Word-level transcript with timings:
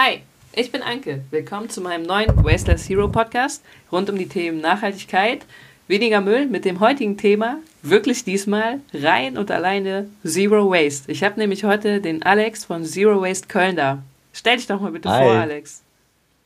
Hi, 0.00 0.20
ich 0.54 0.70
bin 0.70 0.82
Anke. 0.82 1.22
Willkommen 1.32 1.70
zu 1.70 1.80
meinem 1.80 2.04
neuen 2.04 2.28
Wasteless 2.44 2.88
Hero 2.88 3.08
Podcast 3.08 3.64
rund 3.90 4.08
um 4.08 4.16
die 4.16 4.28
Themen 4.28 4.60
Nachhaltigkeit, 4.60 5.44
weniger 5.88 6.20
Müll 6.20 6.46
mit 6.46 6.64
dem 6.64 6.78
heutigen 6.78 7.16
Thema 7.16 7.58
wirklich 7.82 8.22
diesmal 8.22 8.78
rein 8.94 9.36
und 9.36 9.50
alleine 9.50 10.08
Zero 10.24 10.70
Waste. 10.70 11.10
Ich 11.10 11.24
habe 11.24 11.40
nämlich 11.40 11.64
heute 11.64 12.00
den 12.00 12.22
Alex 12.22 12.64
von 12.64 12.84
Zero 12.84 13.20
Waste 13.20 13.48
Köln 13.48 13.74
da. 13.74 14.04
Stell 14.32 14.58
dich 14.58 14.68
doch 14.68 14.80
mal 14.80 14.92
bitte 14.92 15.10
Hi. 15.10 15.24
vor, 15.24 15.32
Alex. 15.32 15.82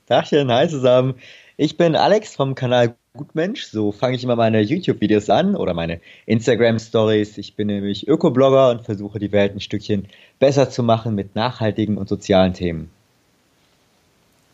Tachchen, 0.07 0.51
hi 0.51 0.67
zusammen. 0.67 1.17
Ich 1.59 1.77
bin 1.77 1.95
Alex 1.95 2.35
vom 2.35 2.55
Kanal 2.55 2.95
Gutmensch. 3.13 3.65
So 3.65 3.93
fange 3.93 4.17
ich 4.17 4.25
immer 4.25 4.37
meine 4.37 4.63
YouTube-Videos 4.63 5.29
an 5.29 5.57
oder 5.57 5.75
meine 5.75 6.01
Instagram-Stories. 6.25 7.37
Ich 7.37 7.55
bin 7.55 7.67
nämlich 7.67 8.09
Ökoblogger 8.09 8.71
und 8.71 8.87
versuche 8.87 9.19
die 9.19 9.31
Welt 9.31 9.55
ein 9.55 9.61
Stückchen 9.61 10.09
besser 10.39 10.71
zu 10.71 10.83
machen 10.83 11.15
mit 11.15 11.35
nachhaltigen 11.35 11.99
und 11.99 12.09
sozialen 12.09 12.55
Themen. 12.55 12.89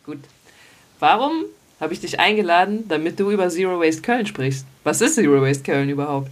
Gut. 0.08 0.20
Warum 1.00 1.44
habe 1.80 1.92
ich 1.92 2.00
dich 2.00 2.18
eingeladen, 2.18 2.88
damit 2.88 3.20
du 3.20 3.30
über 3.30 3.50
Zero 3.50 3.78
Waste 3.78 4.00
Köln 4.00 4.24
sprichst? 4.24 4.64
Was 4.82 5.02
ist 5.02 5.16
Zero 5.16 5.42
Waste 5.42 5.62
Köln 5.62 5.90
überhaupt? 5.90 6.30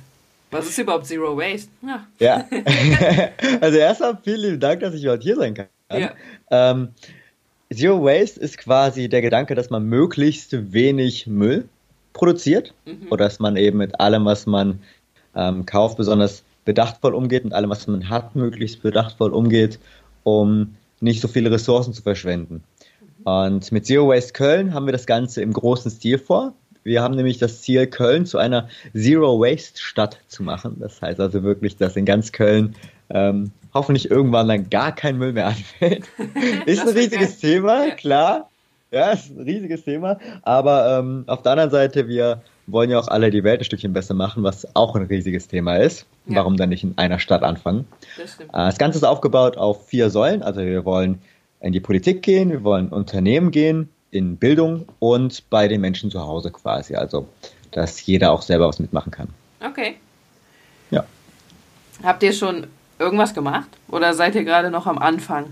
Was 0.50 0.66
ist 0.66 0.78
überhaupt 0.78 1.04
Zero 1.04 1.36
Waste? 1.36 1.68
Ja. 1.86 2.06
Ja. 2.18 2.48
also 3.60 3.76
erstmal 3.76 4.16
vielen 4.24 4.40
lieben 4.40 4.60
Dank, 4.60 4.80
dass 4.80 4.94
ich 4.94 5.06
heute 5.06 5.22
hier 5.22 5.36
sein 5.36 5.52
kann. 5.52 5.66
Ja. 5.92 6.12
Ähm, 6.50 6.88
Zero 7.70 8.02
Waste 8.02 8.40
ist 8.40 8.56
quasi 8.56 9.10
der 9.10 9.20
Gedanke, 9.20 9.54
dass 9.54 9.68
man 9.68 9.84
möglichst 9.84 10.72
wenig 10.72 11.26
Müll 11.26 11.68
produziert 12.14 12.72
Mhm. 12.86 13.08
oder 13.10 13.26
dass 13.26 13.40
man 13.40 13.56
eben 13.56 13.76
mit 13.76 14.00
allem, 14.00 14.24
was 14.24 14.46
man 14.46 14.80
ähm, 15.34 15.66
kauft, 15.66 15.98
besonders 15.98 16.44
bedachtvoll 16.64 17.14
umgeht, 17.14 17.44
mit 17.44 17.52
allem, 17.52 17.68
was 17.68 17.86
man 17.86 18.08
hat, 18.08 18.36
möglichst 18.36 18.80
bedachtvoll 18.80 19.34
umgeht, 19.34 19.78
um 20.22 20.76
nicht 21.00 21.20
so 21.20 21.28
viele 21.28 21.50
Ressourcen 21.50 21.92
zu 21.92 22.00
verschwenden. 22.00 22.64
Und 23.26 23.72
mit 23.72 23.84
Zero 23.84 24.06
Waste 24.08 24.32
Köln 24.32 24.72
haben 24.72 24.86
wir 24.86 24.92
das 24.92 25.04
Ganze 25.04 25.42
im 25.42 25.52
großen 25.52 25.90
Stil 25.90 26.16
vor. 26.16 26.52
Wir 26.84 27.02
haben 27.02 27.16
nämlich 27.16 27.38
das 27.38 27.60
Ziel, 27.60 27.88
Köln 27.88 28.24
zu 28.24 28.38
einer 28.38 28.68
Zero 28.94 29.40
Waste 29.40 29.82
Stadt 29.82 30.20
zu 30.28 30.44
machen. 30.44 30.76
Das 30.78 31.02
heißt 31.02 31.18
also 31.18 31.42
wirklich, 31.42 31.76
dass 31.76 31.96
in 31.96 32.04
ganz 32.04 32.30
Köln 32.30 32.76
ähm, 33.10 33.50
hoffentlich 33.74 34.12
irgendwann 34.12 34.46
dann 34.46 34.70
gar 34.70 34.94
kein 34.94 35.18
Müll 35.18 35.32
mehr 35.32 35.46
anfällt. 35.48 36.04
Ist 36.66 36.82
ein 36.82 36.94
riesiges 36.96 37.40
geil. 37.40 37.50
Thema, 37.50 37.90
klar. 37.96 38.48
Ja, 38.92 39.10
ist 39.10 39.36
ein 39.36 39.42
riesiges 39.42 39.82
Thema. 39.82 40.18
Aber 40.42 41.00
ähm, 41.00 41.24
auf 41.26 41.42
der 41.42 41.52
anderen 41.52 41.72
Seite, 41.72 42.06
wir 42.06 42.42
wollen 42.68 42.90
ja 42.90 43.00
auch 43.00 43.08
alle 43.08 43.32
die 43.32 43.42
Welt 43.42 43.60
ein 43.60 43.64
Stückchen 43.64 43.92
besser 43.92 44.14
machen, 44.14 44.44
was 44.44 44.68
auch 44.76 44.94
ein 44.94 45.06
riesiges 45.06 45.48
Thema 45.48 45.78
ist. 45.78 46.06
Ja. 46.26 46.36
Warum 46.36 46.56
dann 46.56 46.68
nicht 46.68 46.84
in 46.84 46.96
einer 46.96 47.18
Stadt 47.18 47.42
anfangen? 47.42 47.88
Das. 48.16 48.38
Äh, 48.38 48.46
Das 48.52 48.78
Ganze 48.78 48.98
ist 48.98 49.04
aufgebaut 49.04 49.56
auf 49.56 49.88
vier 49.88 50.10
Säulen. 50.10 50.44
Also 50.44 50.60
wir 50.60 50.84
wollen 50.84 51.20
in 51.60 51.72
die 51.72 51.80
Politik 51.80 52.22
gehen, 52.22 52.50
wir 52.50 52.64
wollen 52.64 52.86
in 52.86 52.92
Unternehmen 52.92 53.50
gehen, 53.50 53.88
in 54.10 54.36
Bildung 54.36 54.86
und 54.98 55.48
bei 55.50 55.68
den 55.68 55.80
Menschen 55.80 56.10
zu 56.10 56.20
Hause 56.20 56.50
quasi. 56.50 56.94
Also, 56.94 57.28
dass 57.70 58.04
jeder 58.06 58.32
auch 58.32 58.42
selber 58.42 58.68
was 58.68 58.78
mitmachen 58.78 59.10
kann. 59.10 59.28
Okay. 59.60 59.96
Ja. 60.90 61.04
Habt 62.02 62.22
ihr 62.22 62.32
schon 62.32 62.66
irgendwas 62.98 63.34
gemacht? 63.34 63.68
Oder 63.88 64.14
seid 64.14 64.34
ihr 64.34 64.44
gerade 64.44 64.70
noch 64.70 64.86
am 64.86 64.98
Anfang? 64.98 65.46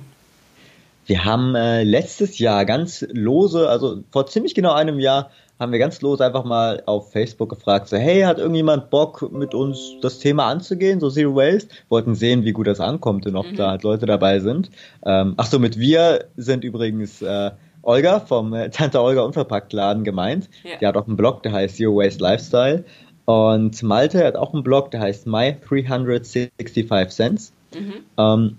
Wir 1.07 1.25
haben 1.25 1.55
äh, 1.55 1.83
letztes 1.83 2.39
Jahr 2.39 2.65
ganz 2.65 3.07
lose, 3.13 3.69
also 3.69 4.03
vor 4.11 4.27
ziemlich 4.27 4.55
genau 4.55 4.73
einem 4.73 4.99
Jahr, 4.99 5.31
haben 5.61 5.71
wir 5.71 5.79
ganz 5.79 6.01
lose 6.03 6.25
einfach 6.25 6.45
mal 6.45 6.83
auf 6.87 7.13
Facebook 7.13 7.49
gefragt, 7.51 7.89
so, 7.89 7.97
hey, 7.97 8.23
hat 8.23 8.39
irgendjemand 8.39 8.91
Bock, 8.91 9.31
mit 9.31 9.55
uns 9.55 9.95
das 10.03 10.19
Thema 10.19 10.47
anzugehen, 10.47 10.99
so 11.01 11.11
Zero 11.11 11.37
Waste? 11.37 11.69
Wollten 11.89 12.15
sehen, 12.15 12.45
wie 12.45 12.53
gut 12.53 12.67
das 12.67 12.81
ankommt 12.81 13.27
und 13.27 13.37
ob 13.37 13.53
Mhm. 13.53 13.57
da 13.57 13.71
halt 13.71 13.83
Leute 13.85 14.07
dabei 14.07 14.41
sind. 14.41 14.71
Ähm, 15.07 15.35
ach 15.37 15.47
so, 15.47 15.59
mit 15.59 15.79
wir 15.79 16.25
sind 16.37 16.65
übrigens 16.65 17.23
äh, 17.23 17.53
Olga 17.83 18.19
vom 18.21 18.53
äh, 18.55 18.71
Tante 18.71 19.01
Olga 19.01 19.23
Unverpackt 19.23 19.73
Laden 19.73 20.05
gemeint. 20.05 20.49
Ja. 20.65 20.79
Die 20.81 20.87
hat 20.87 20.97
auch 20.97 21.07
einen 21.07 21.17
Blog, 21.17 21.43
der 21.45 21.53
heißt 21.53 21.77
Zero 21.77 21.97
Waste 21.97 22.23
Lifestyle. 22.23 22.85
Und 23.27 23.83
Malte 23.83 24.27
hat 24.27 24.37
auch 24.37 24.53
einen 24.53 24.65
Blog, 24.65 24.91
der 24.91 25.01
heißt 25.01 25.27
My 25.27 25.57
365 25.67 27.09
Cents. 27.11 27.53
Mhm. 27.75 27.93
Ähm, 28.19 28.59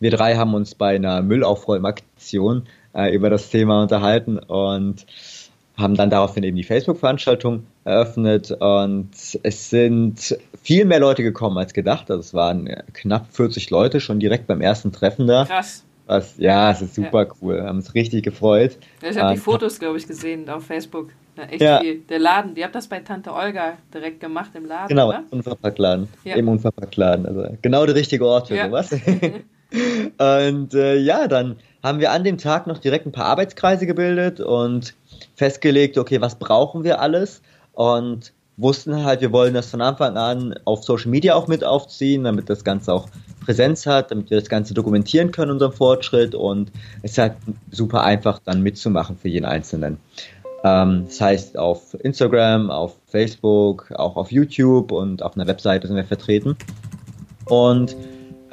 wir 0.00 0.10
drei 0.10 0.36
haben 0.36 0.54
uns 0.54 0.74
bei 0.74 0.94
einer 0.96 1.22
Müllaufräumaktion 1.22 2.66
äh, 2.94 3.14
über 3.14 3.30
das 3.30 3.50
Thema 3.50 3.82
unterhalten 3.82 4.38
und 4.38 5.06
haben 5.76 5.96
dann 5.96 6.08
daraufhin 6.10 6.44
eben 6.44 6.56
die 6.56 6.62
Facebook-Veranstaltung 6.62 7.64
eröffnet 7.84 8.52
und 8.52 9.10
es 9.42 9.70
sind 9.70 10.38
viel 10.62 10.84
mehr 10.84 11.00
Leute 11.00 11.22
gekommen 11.24 11.58
als 11.58 11.74
gedacht. 11.74 12.10
Also 12.10 12.20
es 12.20 12.32
waren 12.34 12.66
äh, 12.68 12.82
knapp 12.92 13.26
40 13.32 13.70
Leute 13.70 14.00
schon 14.00 14.20
direkt 14.20 14.46
beim 14.46 14.60
ersten 14.60 14.92
Treffen 14.92 15.26
da. 15.26 15.44
Krass. 15.44 15.84
Was, 16.06 16.34
ja, 16.36 16.70
es 16.70 16.82
ist 16.82 16.94
super 16.94 17.26
cool. 17.40 17.56
Wir 17.56 17.64
haben 17.64 17.78
uns 17.78 17.94
richtig 17.94 18.22
gefreut. 18.24 18.76
Ja, 19.02 19.08
ich 19.10 19.18
habe 19.18 19.34
die 19.34 19.40
Fotos, 19.40 19.78
glaube 19.80 19.96
ich, 19.96 20.06
gesehen 20.06 20.48
auf 20.50 20.64
Facebook. 20.66 21.08
Ja, 21.36 21.44
echt 21.44 21.62
Ja. 21.62 21.80
viel. 21.80 22.00
Der 22.10 22.18
Laden, 22.18 22.54
die 22.54 22.62
habt 22.62 22.74
das 22.74 22.86
bei 22.88 23.00
Tante 23.00 23.32
Olga 23.32 23.78
direkt 23.92 24.20
gemacht 24.20 24.50
im 24.54 24.66
Laden, 24.66 24.88
Genau, 24.88 25.08
oder? 25.08 25.24
Unverpacktladen. 25.30 26.08
Ja. 26.24 26.36
Im 26.36 26.48
Unverpacktladen. 26.48 27.24
Also 27.26 27.56
genau 27.62 27.86
der 27.86 27.94
richtige 27.94 28.26
Ort 28.26 28.48
für 28.48 28.56
Ja. 28.56 28.66
sowas. 28.66 28.90
und 30.18 30.74
äh, 30.74 30.96
ja, 30.96 31.26
dann 31.28 31.56
haben 31.82 32.00
wir 32.00 32.12
an 32.12 32.24
dem 32.24 32.38
Tag 32.38 32.66
noch 32.66 32.78
direkt 32.78 33.06
ein 33.06 33.12
paar 33.12 33.26
Arbeitskreise 33.26 33.86
gebildet 33.86 34.40
und 34.40 34.94
festgelegt, 35.36 35.98
okay, 35.98 36.20
was 36.20 36.38
brauchen 36.38 36.84
wir 36.84 37.00
alles? 37.00 37.42
Und 37.72 38.32
wussten 38.56 39.04
halt, 39.04 39.20
wir 39.20 39.32
wollen 39.32 39.54
das 39.54 39.70
von 39.70 39.80
Anfang 39.80 40.16
an 40.16 40.54
auf 40.64 40.84
Social 40.84 41.10
Media 41.10 41.34
auch 41.34 41.48
mit 41.48 41.64
aufziehen, 41.64 42.24
damit 42.24 42.48
das 42.48 42.64
Ganze 42.64 42.92
auch 42.92 43.08
Präsenz 43.44 43.84
hat, 43.86 44.10
damit 44.10 44.30
wir 44.30 44.38
das 44.38 44.48
Ganze 44.48 44.74
dokumentieren 44.74 45.32
können, 45.32 45.50
unseren 45.50 45.72
Fortschritt. 45.72 46.34
Und 46.34 46.70
es 47.02 47.12
ist 47.12 47.18
halt 47.18 47.34
super 47.70 48.04
einfach 48.04 48.38
dann 48.44 48.62
mitzumachen 48.62 49.16
für 49.18 49.28
jeden 49.28 49.44
Einzelnen. 49.44 49.98
Ähm, 50.62 51.04
das 51.06 51.20
heißt, 51.20 51.58
auf 51.58 51.94
Instagram, 52.00 52.70
auf 52.70 52.96
Facebook, 53.06 53.92
auch 53.96 54.16
auf 54.16 54.30
YouTube 54.30 54.92
und 54.92 55.22
auf 55.22 55.36
einer 55.36 55.46
Webseite 55.46 55.86
sind 55.86 55.96
wir 55.96 56.04
vertreten. 56.04 56.56
Und 57.46 57.96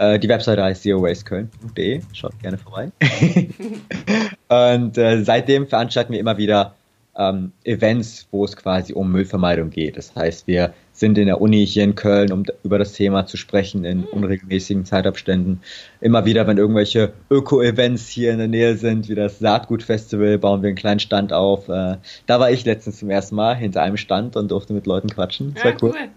äh, 0.02 0.20
die 0.20 0.28
Webseite 0.28 0.64
heißt 0.64 0.84
zerowasteköln.de. 0.84 2.02
Schaut 2.12 2.40
gerne 2.40 2.58
vorbei. 2.58 2.92
und 4.50 4.98
äh, 4.98 5.24
seitdem 5.24 5.68
veranstalten 5.68 6.14
wir 6.14 6.20
immer 6.20 6.38
wieder 6.38 6.74
ähm, 7.16 7.52
Events, 7.64 8.28
wo 8.32 8.44
es 8.46 8.56
quasi 8.56 8.94
um 8.94 9.12
Müllvermeidung 9.12 9.70
geht. 9.70 9.98
Das 9.98 10.16
heißt, 10.16 10.48
wir 10.48 10.74
sind 10.94 11.18
in 11.18 11.28
der 11.28 11.40
Uni 11.42 11.66
hier 11.68 11.84
in 11.84 11.96
Köln, 11.96 12.32
um 12.32 12.46
über 12.64 12.80
das 12.80 12.94
Thema 12.94 13.26
zu 13.26 13.38
sprechen 13.38 13.86
in 13.86 14.04
unregelmäßigen 14.06 14.86
Zeitabständen. 14.86 15.62
Immer 16.00 16.26
wieder, 16.26 16.48
wenn 16.48 16.58
irgendwelche 16.58 17.14
Öko-Events 17.30 18.08
hier 18.08 18.32
in 18.32 18.40
der 18.40 18.48
Nähe 18.48 18.78
sind, 18.78 19.08
wie 19.08 19.16
das 19.16 19.40
Saatgut-Festival, 19.40 20.38
bauen 20.40 20.64
wir 20.64 20.70
einen 20.70 20.78
kleinen 20.78 21.00
Stand 21.00 21.32
auf. 21.32 21.70
Äh, 21.70 21.98
da 22.26 22.40
war 22.40 22.50
ich 22.50 22.66
letztens 22.66 23.00
zum 23.00 23.10
ersten 23.10 23.36
Mal 23.36 23.56
hinter 23.56 23.84
einem 23.84 23.98
Stand 23.98 24.36
und 24.36 24.50
durfte 24.50 24.74
mit 24.74 24.88
Leuten 24.88 25.10
quatschen. 25.10 25.54
Das 25.54 25.64
Ja, 25.64 25.70
war 25.72 25.78
cool. 25.84 25.94
cool. 25.94 26.10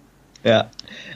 Ja. 0.45 0.71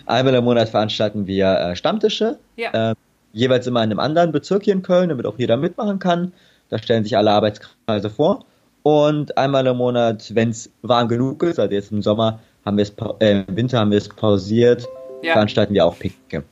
Einmal 0.07 0.35
im 0.35 0.45
Monat 0.45 0.69
veranstalten 0.71 1.27
wir 1.27 1.47
äh, 1.59 1.77
Stammtische, 1.77 2.39
Ja. 2.57 2.91
äh, 2.91 2.95
jeweils 3.33 3.67
immer 3.67 3.83
in 3.85 3.91
einem 3.91 4.01
anderen 4.01 4.33
Bezirk 4.33 4.65
hier 4.65 4.73
in 4.73 4.83
Köln, 4.83 5.11
damit 5.11 5.27
auch 5.27 5.39
jeder 5.39 5.57
mitmachen 5.57 5.99
kann. 5.99 6.33
Da 6.71 6.79
stellen 6.79 7.05
sich 7.05 7.17
alle 7.17 7.31
Arbeitskreise 7.31 8.11
vor. 8.11 8.45
Und 8.83 9.37
einmal 9.37 9.67
im 9.67 9.77
Monat, 9.77 10.35
wenn 10.35 10.51
es 10.51 10.71
warm 10.83 11.09
genug 11.09 11.43
ist, 11.43 11.59
also 11.59 11.73
jetzt 11.75 11.93
im 11.93 12.01
Sommer 12.03 12.41
haben 12.65 12.77
wir 12.79 12.83
es, 12.83 12.93
äh, 13.21 13.45
im 13.47 13.57
Winter 13.57 13.79
haben 13.81 13.91
wir 13.91 13.99
es 13.99 14.09
pausiert, 14.09 14.87
Ja. 15.23 15.33
veranstalten 15.35 15.75
wir 15.75 15.85
auch 15.85 15.99
Picknicke. 15.99 16.45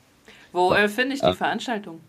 Wo 0.53 0.73
äh, 0.73 0.87
finde 0.87 1.15
ich 1.15 1.21
die. 1.21 1.33
Veranstaltung? 1.33 1.99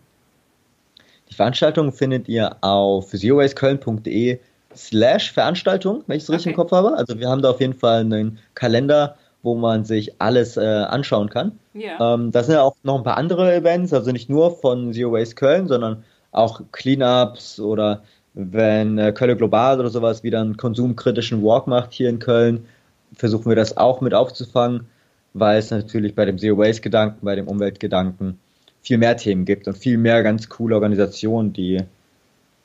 Die 1.29 1.35
Veranstaltung 1.35 1.91
findet 1.91 2.27
ihr 2.27 2.55
auf 2.61 3.07
zerowasteköln.de 3.09 4.39
slash 4.75 5.31
Veranstaltung, 5.31 6.03
wenn 6.07 6.17
ich 6.17 6.23
es 6.23 6.29
richtig 6.29 6.47
Okay. 6.47 6.53
im 6.53 6.55
Kopf 6.55 6.71
habe. 6.71 6.95
Also 6.97 7.19
wir 7.19 7.27
haben 7.29 7.41
da 7.41 7.51
auf 7.51 7.59
jeden 7.59 7.73
Fall 7.73 8.01
einen 8.01 8.39
Kalender, 8.55 9.15
wo 9.41 9.55
man 9.55 9.85
sich 9.85 10.21
alles 10.21 10.57
äh, 10.57 10.61
anschauen 10.61 11.29
kann. 11.29 11.53
Ja. 11.73 12.13
Ähm, 12.13 12.31
da 12.31 12.43
sind 12.43 12.55
ja 12.55 12.61
auch 12.61 12.75
noch 12.83 12.97
ein 12.97 13.03
paar 13.03 13.17
andere 13.17 13.53
Events, 13.53 13.93
also 13.93 14.11
nicht 14.11 14.29
nur 14.29 14.57
von 14.57 14.93
Zero 14.93 15.13
Waste 15.13 15.35
Köln, 15.35 15.67
sondern 15.67 16.03
auch 16.31 16.61
Cleanups 16.71 17.59
oder 17.59 18.03
wenn 18.33 18.97
äh, 18.97 19.11
Köln 19.11 19.37
Global 19.37 19.79
oder 19.79 19.89
sowas 19.89 20.23
wieder 20.23 20.41
einen 20.41 20.57
konsumkritischen 20.57 21.43
Walk 21.43 21.67
macht 21.67 21.93
hier 21.93 22.09
in 22.09 22.19
Köln, 22.19 22.65
versuchen 23.13 23.49
wir 23.49 23.55
das 23.55 23.77
auch 23.77 24.01
mit 24.01 24.13
aufzufangen, 24.13 24.87
weil 25.33 25.59
es 25.59 25.71
natürlich 25.71 26.15
bei 26.15 26.25
dem 26.25 26.37
Zero 26.37 26.57
Waste 26.57 26.81
Gedanken, 26.81 27.25
bei 27.25 27.35
dem 27.35 27.47
Umweltgedanken 27.47 28.39
viel 28.81 28.97
mehr 28.97 29.17
Themen 29.17 29.45
gibt 29.45 29.67
und 29.67 29.77
viel 29.77 29.97
mehr 29.97 30.23
ganz 30.23 30.49
coole 30.49 30.75
Organisationen, 30.75 31.53
die 31.53 31.81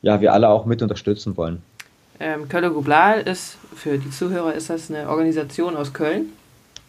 ja 0.01 0.21
wir 0.21 0.33
alle 0.33 0.49
auch 0.49 0.65
mit 0.65 0.81
unterstützen 0.81 1.35
wollen. 1.37 1.61
Ähm, 2.19 2.47
Kölle 2.47 2.71
Gublal 2.71 3.21
ist, 3.21 3.57
für 3.75 3.97
die 3.97 4.09
Zuhörer 4.09 4.53
ist 4.53 4.69
das 4.69 4.89
eine 4.89 5.09
Organisation 5.09 5.75
aus 5.75 5.93
Köln. 5.93 6.31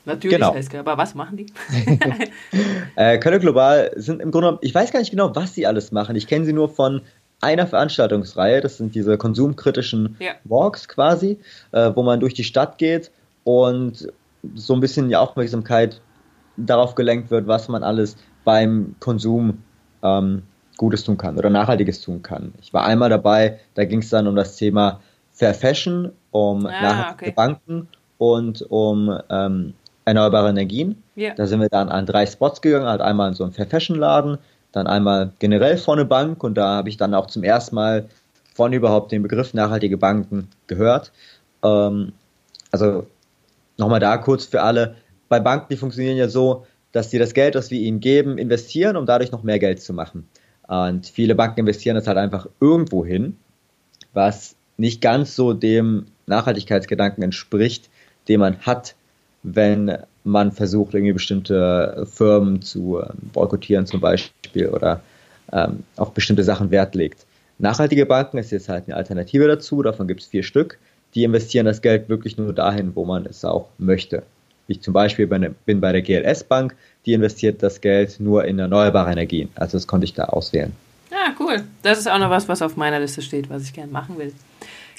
Natürlich 0.06 0.38
Genau. 0.38 0.54
heißt 0.54 0.74
aber 0.74 0.96
was 0.96 1.14
machen 1.14 1.36
die? 1.36 1.46
Äh, 2.96 3.18
Köln 3.18 3.40
Global 3.40 3.90
sind 3.96 4.22
im 4.22 4.30
Grunde, 4.30 4.46
genommen- 4.46 4.58
ich 4.62 4.74
weiß 4.74 4.90
gar 4.90 5.00
nicht 5.00 5.10
genau, 5.10 5.34
was 5.36 5.54
sie 5.54 5.66
alles 5.66 5.92
machen. 5.92 6.16
Ich 6.16 6.26
kenne 6.26 6.46
sie 6.46 6.54
nur 6.54 6.70
von 6.70 7.02
einer 7.42 7.66
Veranstaltungsreihe. 7.66 8.62
Das 8.62 8.78
sind 8.78 8.94
diese 8.94 9.18
konsumkritischen 9.18 10.16
Ja. 10.18 10.32
Walks 10.44 10.88
quasi, 10.88 11.38
äh, 11.72 11.90
wo 11.94 12.02
man 12.02 12.20
durch 12.20 12.32
die 12.32 12.44
Stadt 12.44 12.78
geht 12.78 13.10
und 13.44 14.10
so 14.54 14.72
ein 14.74 14.80
bisschen 14.80 15.08
die 15.08 15.16
Aufmerksamkeit 15.16 16.00
darauf 16.56 16.94
gelenkt 16.94 17.30
wird, 17.30 17.46
was 17.46 17.68
man 17.68 17.82
alles 17.82 18.16
beim 18.44 18.94
Konsum 19.00 19.62
ähm, 20.02 20.42
Gutes 20.78 21.04
tun 21.04 21.18
kann 21.18 21.36
oder 21.36 21.50
Nachhaltiges 21.50 22.00
tun 22.00 22.22
kann. 22.22 22.54
Ich 22.62 22.72
war 22.72 22.84
einmal 22.84 23.10
dabei, 23.10 23.58
da 23.74 23.84
ging 23.84 24.00
es 24.00 24.08
dann 24.10 24.26
um 24.26 24.36
das 24.36 24.56
Thema 24.56 25.00
Fair 25.32 25.52
Fashion, 25.52 26.12
um 26.30 26.64
ah, 26.66 26.70
nachhaltige 26.80 27.30
okay. 27.30 27.34
Banken 27.36 27.88
und 28.18 28.62
um 28.70 29.18
ähm, 29.28 29.74
erneuerbare 30.06 30.48
Energien. 30.48 31.02
Yeah. 31.16 31.34
Da 31.34 31.46
sind 31.46 31.60
wir 31.60 31.68
dann 31.68 31.90
an 31.90 32.06
drei 32.06 32.24
Spots 32.24 32.62
gegangen, 32.62 32.86
halt 32.86 33.02
einmal 33.02 33.28
in 33.28 33.34
so 33.34 33.44
einen 33.44 33.52
Fair 33.52 33.66
Fashion 33.66 33.98
Laden, 33.98 34.38
dann 34.72 34.86
einmal 34.86 35.32
generell 35.38 35.76
vor 35.76 35.94
eine 35.94 36.06
Bank 36.06 36.42
und 36.42 36.54
da 36.54 36.76
habe 36.76 36.88
ich 36.88 36.96
dann 36.96 37.12
auch 37.12 37.26
zum 37.26 37.44
ersten 37.44 37.74
Mal 37.74 38.08
von 38.54 38.72
überhaupt 38.72 39.12
den 39.12 39.22
Begriff 39.22 39.52
nachhaltige 39.52 39.98
Banken 39.98 40.48
gehört. 40.66 41.12
Ähm, 41.62 42.12
also 42.70 43.06
nochmal 43.76 44.00
da 44.00 44.16
kurz 44.16 44.46
für 44.46 44.62
alle, 44.62 44.96
bei 45.28 45.40
Banken, 45.40 45.66
die 45.70 45.76
funktionieren 45.76 46.16
ja 46.16 46.28
so, 46.28 46.66
dass 46.92 47.10
sie 47.10 47.18
das 47.18 47.34
Geld, 47.34 47.54
das 47.54 47.70
wir 47.70 47.80
ihnen 47.80 48.00
geben, 48.00 48.38
investieren, 48.38 48.96
um 48.96 49.06
dadurch 49.06 49.32
noch 49.32 49.42
mehr 49.42 49.58
Geld 49.58 49.82
zu 49.82 49.92
machen. 49.92 50.28
Und 50.68 51.06
viele 51.06 51.34
Banken 51.34 51.60
investieren 51.60 51.96
das 51.96 52.06
halt 52.06 52.18
einfach 52.18 52.46
irgendwo 52.60 53.04
hin, 53.04 53.36
was 54.12 54.56
nicht 54.76 55.00
ganz 55.00 55.36
so 55.36 55.52
dem 55.52 56.06
Nachhaltigkeitsgedanken 56.26 57.22
entspricht, 57.22 57.88
den 58.28 58.40
man 58.40 58.58
hat, 58.60 58.94
wenn 59.54 59.96
man 60.24 60.50
versucht, 60.50 60.94
irgendwie 60.94 61.12
bestimmte 61.12 62.06
Firmen 62.12 62.60
zu 62.62 63.00
ähm, 63.00 63.30
boykottieren 63.32 63.86
zum 63.86 64.00
Beispiel 64.00 64.68
oder 64.68 65.00
ähm, 65.52 65.84
auf 65.96 66.12
bestimmte 66.12 66.42
Sachen 66.42 66.70
Wert 66.70 66.96
legt. 66.96 67.24
Nachhaltige 67.58 68.06
Banken 68.06 68.38
ist 68.38 68.50
jetzt 68.50 68.68
halt 68.68 68.84
eine 68.86 68.96
Alternative 68.96 69.46
dazu, 69.46 69.82
davon 69.82 70.08
gibt 70.08 70.22
es 70.22 70.26
vier 70.26 70.42
Stück. 70.42 70.78
Die 71.14 71.22
investieren 71.22 71.64
das 71.64 71.80
Geld 71.80 72.08
wirklich 72.08 72.36
nur 72.36 72.52
dahin, 72.52 72.94
wo 72.94 73.04
man 73.04 73.24
es 73.24 73.44
auch 73.44 73.68
möchte. 73.78 74.24
Ich 74.66 74.82
zum 74.82 74.92
Beispiel 74.92 75.28
bin 75.28 75.80
bei 75.80 75.92
der 75.92 76.02
GLS 76.02 76.42
Bank, 76.42 76.74
die 77.06 77.12
investiert 77.12 77.62
das 77.62 77.80
Geld 77.80 78.18
nur 78.18 78.44
in 78.44 78.58
erneuerbare 78.58 79.12
Energien. 79.12 79.48
Also 79.54 79.78
das 79.78 79.86
konnte 79.86 80.04
ich 80.04 80.12
da 80.12 80.24
auswählen. 80.24 80.72
Ja, 81.12 81.34
cool. 81.38 81.62
Das 81.82 81.98
ist 81.98 82.10
auch 82.10 82.18
noch 82.18 82.30
was, 82.30 82.48
was 82.48 82.62
auf 82.62 82.76
meiner 82.76 82.98
Liste 82.98 83.22
steht, 83.22 83.48
was 83.48 83.62
ich 83.62 83.72
gerne 83.72 83.92
machen 83.92 84.18
will. 84.18 84.32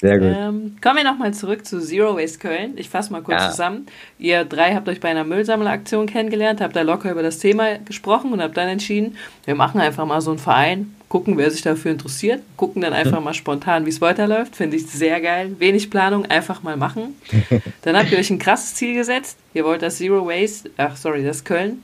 Sehr 0.00 0.18
gut. 0.18 0.28
Ähm, 0.28 0.76
kommen 0.80 0.96
wir 0.98 1.04
nochmal 1.04 1.34
zurück 1.34 1.66
zu 1.66 1.80
Zero 1.80 2.16
Waste 2.16 2.38
Köln. 2.38 2.74
Ich 2.76 2.88
fasse 2.88 3.12
mal 3.12 3.22
kurz 3.22 3.40
ja. 3.40 3.50
zusammen. 3.50 3.86
Ihr 4.18 4.44
drei 4.44 4.74
habt 4.74 4.88
euch 4.88 5.00
bei 5.00 5.08
einer 5.08 5.24
Müllsammelaktion 5.24 6.06
kennengelernt, 6.06 6.60
habt 6.60 6.76
da 6.76 6.82
locker 6.82 7.10
über 7.10 7.22
das 7.22 7.38
Thema 7.38 7.78
gesprochen 7.78 8.32
und 8.32 8.40
habt 8.40 8.56
dann 8.56 8.68
entschieden, 8.68 9.16
wir 9.44 9.56
machen 9.56 9.80
einfach 9.80 10.06
mal 10.06 10.20
so 10.20 10.30
einen 10.30 10.38
Verein, 10.38 10.94
gucken, 11.08 11.36
wer 11.36 11.50
sich 11.50 11.62
dafür 11.62 11.90
interessiert, 11.90 12.42
gucken 12.56 12.80
dann 12.80 12.92
einfach 12.92 13.20
mal 13.24 13.34
spontan, 13.34 13.86
wie 13.86 13.90
es 13.90 14.00
weiterläuft. 14.00 14.54
Finde 14.54 14.76
ich 14.76 14.86
sehr 14.86 15.20
geil. 15.20 15.56
Wenig 15.58 15.90
Planung, 15.90 16.26
einfach 16.26 16.62
mal 16.62 16.76
machen. 16.76 17.16
Dann 17.82 17.96
habt 17.96 18.12
ihr 18.12 18.18
euch 18.18 18.30
ein 18.30 18.38
krasses 18.38 18.74
Ziel 18.76 18.94
gesetzt. 18.94 19.36
Ihr 19.52 19.64
wollt, 19.64 19.82
dass 19.82 19.96
Zero 19.96 20.26
Waste, 20.26 20.70
ach 20.76 20.96
sorry, 20.96 21.24
dass 21.24 21.42
Köln 21.42 21.82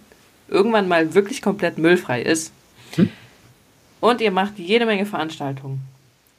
irgendwann 0.48 0.86
mal 0.86 1.14
wirklich 1.14 1.42
komplett 1.42 1.78
müllfrei 1.78 2.22
ist. 2.22 2.52
Hm. 2.94 3.08
Und 4.00 4.20
ihr 4.20 4.30
macht 4.30 4.58
jede 4.58 4.86
Menge 4.86 5.06
Veranstaltungen. 5.06 5.80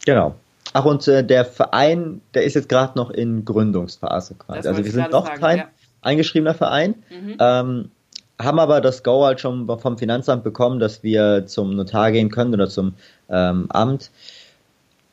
Genau. 0.05 0.35
Ach, 0.77 0.83
und 0.83 1.07
äh, 1.07 1.23
der 1.23 1.45
Verein, 1.45 2.19
der 2.33 2.43
ist 2.43 2.53
jetzt 2.55 2.67
gerade 2.67 2.97
noch 2.97 3.09
in 3.09 3.45
Gründungsphase 3.45 4.35
quasi. 4.35 4.67
Also 4.67 4.83
wir 4.83 4.91
sind 4.91 5.09
noch 5.09 5.25
fragen, 5.25 5.39
kein 5.39 5.57
ja. 5.59 5.67
eingeschriebener 6.01 6.53
Verein, 6.53 6.95
mhm. 7.09 7.37
ähm, 7.39 7.91
haben 8.41 8.59
aber 8.59 8.81
das 8.81 9.01
Go 9.01 9.23
halt 9.23 9.39
schon 9.39 9.69
vom 9.79 9.97
Finanzamt 9.97 10.43
bekommen, 10.43 10.81
dass 10.81 11.01
wir 11.01 11.45
zum 11.45 11.77
Notar 11.77 12.11
gehen 12.11 12.29
können 12.29 12.53
oder 12.53 12.67
zum 12.67 12.95
ähm, 13.29 13.67
Amt. 13.69 14.11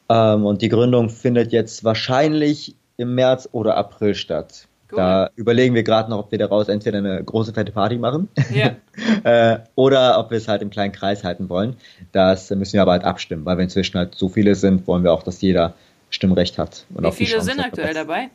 Ähm, 0.08 0.44
und 0.44 0.62
die 0.62 0.68
Gründung 0.68 1.10
findet 1.10 1.52
jetzt 1.52 1.84
wahrscheinlich 1.84 2.74
im 2.96 3.14
März 3.14 3.48
oder 3.52 3.76
April 3.76 4.16
statt. 4.16 4.66
Cool. 4.92 4.98
Da 4.98 5.30
überlegen 5.36 5.74
wir 5.74 5.84
gerade 5.84 6.10
noch, 6.10 6.18
ob 6.18 6.32
wir 6.32 6.38
daraus 6.38 6.68
entweder 6.68 6.98
eine 6.98 7.24
große 7.24 7.54
fette 7.54 7.72
Party 7.72 7.96
machen 7.96 8.28
ja. 8.52 8.76
äh, 9.24 9.60
oder 9.74 10.18
ob 10.18 10.30
wir 10.30 10.36
es 10.36 10.48
halt 10.48 10.60
im 10.60 10.68
kleinen 10.68 10.92
Kreis 10.92 11.24
halten 11.24 11.48
wollen. 11.48 11.76
Das 12.12 12.50
müssen 12.50 12.74
wir 12.74 12.82
aber 12.82 12.92
halt 12.92 13.04
abstimmen, 13.04 13.46
weil 13.46 13.56
wir 13.56 13.64
inzwischen 13.64 13.96
halt 13.96 14.14
so 14.14 14.28
viele 14.28 14.54
sind, 14.54 14.86
wollen 14.86 15.02
wir 15.02 15.12
auch, 15.14 15.22
dass 15.22 15.40
jeder 15.40 15.72
Stimmrecht 16.10 16.58
hat. 16.58 16.84
Und 16.92 17.04
Wie 17.04 17.24
viele 17.24 17.40
sind 17.40 17.58
aktuell 17.58 17.94
dabei? 17.94 18.28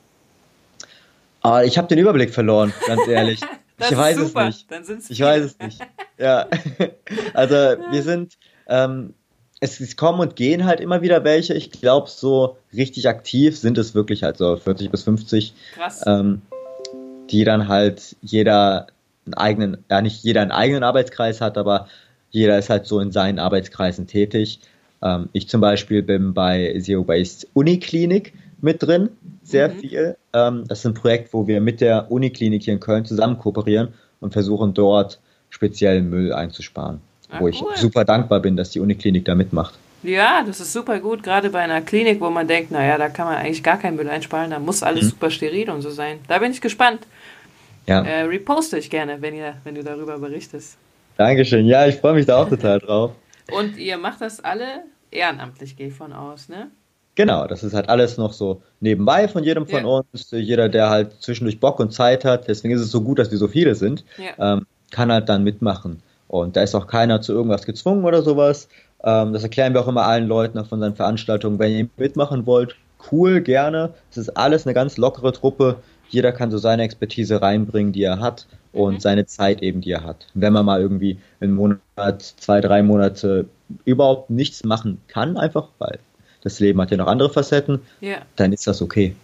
Ah, 1.43 1.61
ich 1.61 1.77
habe 1.77 1.87
den 1.87 1.99
Überblick 1.99 2.33
verloren, 2.33 2.73
ganz 2.87 3.07
ehrlich. 3.07 3.39
ich 3.77 3.95
weiß 3.95 4.17
es 4.17 4.33
nicht. 4.33 5.11
ich 5.11 5.21
weiß 5.21 5.43
es 5.43 5.59
nicht. 5.59 5.79
Ja, 6.17 6.47
also 7.35 7.53
wir 7.53 8.01
sind 8.01 8.33
ähm, 8.67 9.13
es, 9.59 9.79
es, 9.79 9.95
kommen 9.95 10.19
und 10.19 10.35
gehen 10.35 10.65
halt 10.65 10.79
immer 10.79 11.01
wieder 11.01 11.23
welche. 11.23 11.53
Ich 11.53 11.71
glaube, 11.71 12.09
so 12.09 12.57
richtig 12.73 13.07
aktiv 13.07 13.57
sind 13.57 13.77
es 13.77 13.95
wirklich 13.95 14.23
halt 14.23 14.37
so 14.37 14.55
40 14.55 14.91
bis 14.91 15.03
50. 15.03 15.53
Krass. 15.73 16.03
Ähm, 16.05 16.41
die 17.29 17.43
dann 17.43 17.67
halt 17.67 18.15
jeder 18.21 18.87
einen 19.25 19.33
eigenen, 19.33 19.77
ja 19.89 20.01
nicht 20.01 20.23
jeder 20.23 20.41
einen 20.41 20.51
eigenen 20.51 20.83
Arbeitskreis 20.83 21.41
hat, 21.41 21.57
aber 21.57 21.87
jeder 22.29 22.57
ist 22.57 22.69
halt 22.69 22.85
so 22.85 22.99
in 22.99 23.11
seinen 23.11 23.39
Arbeitskreisen 23.39 24.07
tätig. 24.07 24.59
Ähm, 25.01 25.29
ich 25.33 25.49
zum 25.49 25.61
Beispiel 25.61 26.03
bin 26.03 26.33
bei 26.33 26.77
Zero 26.79 27.07
Waste 27.07 27.47
Uniklinik 27.53 28.33
mit 28.61 28.81
drin, 28.81 29.09
sehr 29.43 29.69
mhm. 29.69 29.79
viel. 29.79 30.17
Ähm, 30.33 30.63
das 30.67 30.79
ist 30.79 30.85
ein 30.85 30.93
Projekt, 30.93 31.33
wo 31.33 31.47
wir 31.47 31.61
mit 31.61 31.81
der 31.81 32.11
Uniklinik 32.11 32.63
hier 32.63 32.73
in 32.73 32.79
Köln 32.79 33.05
zusammen 33.05 33.37
kooperieren 33.37 33.89
und 34.19 34.33
versuchen 34.33 34.73
dort 34.73 35.19
speziellen 35.49 36.09
Müll 36.09 36.33
einzusparen. 36.33 37.01
Ah, 37.29 37.39
wo 37.39 37.47
ich 37.47 37.61
cool. 37.61 37.75
super 37.75 38.05
dankbar 38.05 38.39
bin, 38.39 38.55
dass 38.55 38.69
die 38.69 38.79
Uniklinik 38.79 39.25
da 39.25 39.35
mitmacht. 39.35 39.73
Ja, 40.03 40.43
das 40.45 40.59
ist 40.59 40.71
super 40.73 40.99
gut, 40.99 41.23
gerade 41.23 41.49
bei 41.49 41.59
einer 41.59 41.81
Klinik, 41.81 42.21
wo 42.21 42.29
man 42.29 42.47
denkt, 42.47 42.71
naja, 42.71 42.97
da 42.97 43.09
kann 43.09 43.25
man 43.25 43.37
eigentlich 43.37 43.63
gar 43.63 43.77
keinen 43.77 43.95
Müll 43.95 44.09
einsparen, 44.09 44.51
da 44.51 44.59
muss 44.59 44.83
alles 44.83 45.05
mhm. 45.05 45.09
super 45.09 45.31
steril 45.31 45.69
und 45.69 45.81
so 45.81 45.89
sein. 45.89 46.19
Da 46.27 46.37
bin 46.37 46.51
ich 46.51 46.61
gespannt. 46.61 47.01
Ja. 47.87 48.01
Äh, 48.03 48.23
reposte 48.23 48.77
ich 48.77 48.89
gerne, 48.89 49.21
wenn, 49.21 49.33
ihr, 49.35 49.55
wenn 49.63 49.75
du 49.75 49.83
darüber 49.83 50.19
berichtest. 50.19 50.77
Dankeschön, 51.17 51.65
ja, 51.65 51.87
ich 51.87 51.95
freue 51.95 52.13
mich 52.13 52.25
da 52.25 52.37
auch 52.37 52.49
total 52.49 52.79
drauf. 52.79 53.11
Und 53.51 53.77
ihr 53.77 53.97
macht 53.97 54.21
das 54.21 54.43
alle 54.43 54.83
ehrenamtlich, 55.11 55.75
gehe 55.75 55.87
ich 55.87 55.93
von 55.93 56.13
aus, 56.13 56.49
ne? 56.49 56.69
Genau, 57.15 57.47
das 57.47 57.63
ist 57.63 57.73
halt 57.73 57.89
alles 57.89 58.17
noch 58.17 58.31
so 58.31 58.61
nebenbei 58.79 59.27
von 59.27 59.43
jedem 59.43 59.65
von 59.65 59.83
ja. 59.83 59.87
uns. 59.87 60.29
Jeder, 60.29 60.69
der 60.69 60.91
halt 60.91 61.13
zwischendurch 61.19 61.59
Bock 61.59 61.79
und 61.79 61.91
Zeit 61.91 62.23
hat, 62.23 62.47
deswegen 62.47 62.75
ist 62.75 62.81
es 62.81 62.91
so 62.91 63.01
gut, 63.01 63.17
dass 63.17 63.31
wir 63.31 63.39
so 63.39 63.47
viele 63.47 63.73
sind, 63.73 64.05
ja. 64.17 64.53
ähm, 64.53 64.67
kann 64.91 65.11
halt 65.11 65.27
dann 65.27 65.43
mitmachen. 65.43 66.03
Und 66.27 66.55
da 66.55 66.63
ist 66.63 66.75
auch 66.75 66.87
keiner 66.87 67.21
zu 67.21 67.33
irgendwas 67.33 67.65
gezwungen 67.65 68.05
oder 68.05 68.21
sowas. 68.21 68.67
Ähm, 69.03 69.33
das 69.33 69.43
erklären 69.43 69.73
wir 69.73 69.81
auch 69.81 69.87
immer 69.87 70.05
allen 70.05 70.27
Leuten 70.27 70.57
auf 70.57 70.71
unseren 70.71 70.95
Veranstaltungen. 70.95 71.59
Wenn 71.59 71.71
ihr 71.71 71.87
mitmachen 71.97 72.45
wollt, 72.45 72.75
cool, 73.11 73.41
gerne. 73.41 73.93
Es 74.11 74.17
ist 74.17 74.35
alles 74.37 74.65
eine 74.65 74.73
ganz 74.73 74.97
lockere 74.97 75.31
Truppe. 75.31 75.77
Jeder 76.09 76.31
kann 76.31 76.51
so 76.51 76.57
seine 76.57 76.83
Expertise 76.83 77.41
reinbringen, 77.41 77.93
die 77.93 78.03
er 78.03 78.19
hat 78.19 78.47
und 78.73 78.95
mhm. 78.95 78.99
seine 78.99 79.25
Zeit 79.25 79.61
eben, 79.61 79.81
die 79.81 79.91
er 79.91 80.03
hat. 80.03 80.27
wenn 80.33 80.53
man 80.53 80.65
mal 80.65 80.81
irgendwie 80.81 81.17
einen 81.39 81.53
Monat, 81.53 82.21
zwei, 82.21 82.61
drei 82.61 82.83
Monate 82.83 83.47
überhaupt 83.85 84.29
nichts 84.29 84.63
machen 84.63 85.01
kann, 85.07 85.37
einfach 85.37 85.69
weil 85.79 85.99
das 86.41 86.59
Leben 86.59 86.79
hat 86.79 86.91
ja 86.91 86.97
noch 86.97 87.07
andere 87.07 87.29
Facetten, 87.29 87.81
ja. 87.99 88.17
dann 88.35 88.53
ist 88.53 88.67
das 88.67 88.81
okay. 88.81 89.15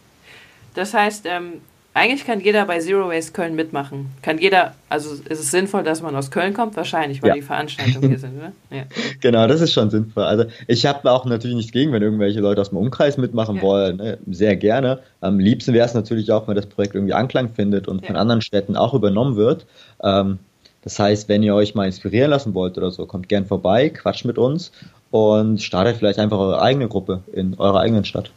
Das 0.73 0.93
heißt, 0.93 1.25
ähm, 1.27 1.61
eigentlich 1.95 2.25
kann 2.25 2.39
jeder 2.39 2.65
bei 2.65 2.79
Zero 2.79 3.09
Waste 3.09 3.33
Köln 3.33 3.55
mitmachen. 3.55 4.11
Kann 4.23 4.39
jeder, 4.39 4.73
also 4.89 5.13
ist 5.13 5.39
es 5.39 5.51
sinnvoll, 5.51 5.83
dass 5.83 6.01
man 6.01 6.15
aus 6.15 6.31
Köln 6.31 6.53
kommt? 6.53 6.75
Wahrscheinlich, 6.75 7.21
weil 7.21 7.29
ja. 7.29 7.35
die 7.35 7.41
Veranstaltungen 7.43 8.09
hier 8.09 8.19
sind, 8.19 8.37
oder? 8.37 8.51
Ja. 8.71 8.83
Genau, 9.21 9.45
das 9.47 9.61
ist 9.61 9.73
schon 9.73 9.91
sinnvoll. 9.91 10.23
Also 10.23 10.45
ich 10.67 10.87
habe 10.87 11.11
auch 11.11 11.25
natürlich 11.25 11.55
nichts 11.55 11.71
gegen, 11.71 11.91
wenn 11.91 12.01
irgendwelche 12.01 12.39
Leute 12.39 12.61
aus 12.61 12.69
dem 12.69 12.79
Umkreis 12.79 13.17
mitmachen 13.17 13.57
ja. 13.57 13.61
wollen. 13.61 13.97
Ne? 13.97 14.17
Sehr 14.31 14.55
gerne. 14.55 14.99
Am 15.21 15.39
liebsten 15.39 15.73
wäre 15.73 15.85
es 15.85 15.93
natürlich 15.93 16.31
auch, 16.31 16.47
wenn 16.47 16.55
das 16.55 16.65
Projekt 16.65 16.95
irgendwie 16.95 17.13
Anklang 17.13 17.49
findet 17.53 17.87
und 17.87 18.05
von 18.05 18.15
anderen 18.15 18.41
Städten 18.41 18.75
auch 18.75 18.95
übernommen 18.95 19.35
wird. 19.35 19.67
Ähm, 20.01 20.39
das 20.81 20.97
heißt, 20.97 21.29
wenn 21.29 21.43
ihr 21.43 21.53
euch 21.53 21.75
mal 21.75 21.85
inspirieren 21.85 22.31
lassen 22.31 22.55
wollt 22.55 22.77
oder 22.77 22.89
so, 22.89 23.05
kommt 23.05 23.29
gern 23.29 23.45
vorbei, 23.45 23.89
quatscht 23.89 24.25
mit 24.25 24.39
uns 24.39 24.71
und 25.11 25.61
startet 25.61 25.97
vielleicht 25.97 26.17
einfach 26.17 26.39
eure 26.39 26.61
eigene 26.61 26.87
Gruppe 26.87 27.21
in 27.31 27.53
eurer 27.59 27.81
eigenen 27.81 28.03
Stadt. 28.03 28.31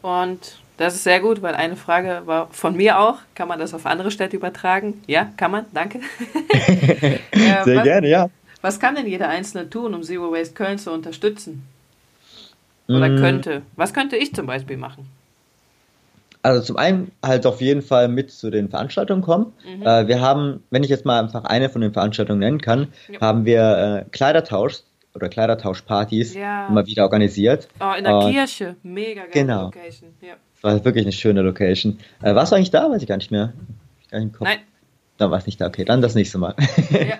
Und 0.00 0.56
das 0.82 0.94
ist 0.94 1.04
sehr 1.04 1.20
gut, 1.20 1.42
weil 1.42 1.54
eine 1.54 1.76
Frage 1.76 2.22
war 2.24 2.48
von 2.50 2.76
mir 2.76 2.98
auch. 2.98 3.18
Kann 3.34 3.48
man 3.48 3.58
das 3.58 3.72
auf 3.72 3.86
andere 3.86 4.10
Städte 4.10 4.36
übertragen? 4.36 5.02
Ja, 5.06 5.32
kann 5.36 5.50
man. 5.50 5.66
Danke. 5.72 6.00
äh, 6.48 7.18
sehr 7.64 7.76
was, 7.76 7.84
gerne, 7.84 8.08
ja. 8.08 8.28
Was 8.60 8.80
kann 8.80 8.94
denn 8.94 9.06
jeder 9.06 9.28
Einzelne 9.28 9.70
tun, 9.70 9.94
um 9.94 10.02
Zero 10.02 10.32
Waste 10.32 10.54
Köln 10.54 10.78
zu 10.78 10.92
unterstützen? 10.92 11.66
Oder 12.88 13.08
mm. 13.08 13.16
könnte? 13.16 13.62
Was 13.76 13.94
könnte 13.94 14.16
ich 14.16 14.34
zum 14.34 14.46
Beispiel 14.46 14.76
machen? 14.76 15.08
Also 16.42 16.60
zum 16.60 16.76
einen 16.76 17.12
halt 17.24 17.46
auf 17.46 17.60
jeden 17.60 17.82
Fall 17.82 18.08
mit 18.08 18.32
zu 18.32 18.50
den 18.50 18.68
Veranstaltungen 18.68 19.22
kommen. 19.22 19.52
Mhm. 19.64 19.82
Äh, 19.82 20.08
wir 20.08 20.20
haben, 20.20 20.64
wenn 20.70 20.82
ich 20.82 20.90
jetzt 20.90 21.04
mal 21.04 21.20
einfach 21.20 21.44
eine 21.44 21.70
von 21.70 21.80
den 21.80 21.92
Veranstaltungen 21.92 22.40
nennen 22.40 22.60
kann, 22.60 22.88
ja. 23.08 23.20
haben 23.20 23.44
wir 23.44 24.04
äh, 24.06 24.10
Kleidertausch 24.10 24.80
oder 25.14 25.28
Kleidertauschpartys 25.28 26.34
ja. 26.34 26.68
immer 26.68 26.86
wieder 26.86 27.04
organisiert. 27.04 27.68
Oh, 27.80 27.92
in 27.96 28.04
der 28.04 28.18
uh, 28.18 28.30
Kirche. 28.30 28.76
Mega 28.82 29.22
geile 29.22 29.32
genau. 29.32 29.64
Location. 29.64 30.10
Ja. 30.20 30.34
War 30.62 30.84
wirklich 30.84 31.04
eine 31.04 31.12
schöne 31.12 31.42
Location. 31.42 31.98
Äh, 32.22 32.34
warst 32.34 32.52
du 32.52 32.56
eigentlich 32.56 32.70
da? 32.70 32.90
Weiß 32.90 33.02
ich 33.02 33.08
gar 33.08 33.16
nicht 33.16 33.30
mehr. 33.30 33.52
Gar 34.10 34.20
nicht 34.20 34.40
Nein. 34.40 34.58
Da 35.18 35.30
war 35.30 35.38
es 35.38 35.46
nicht 35.46 35.60
da. 35.60 35.66
Okay, 35.66 35.84
dann 35.84 36.00
das 36.00 36.14
nächste 36.14 36.38
Mal. 36.38 36.54
Ja. 36.90 37.18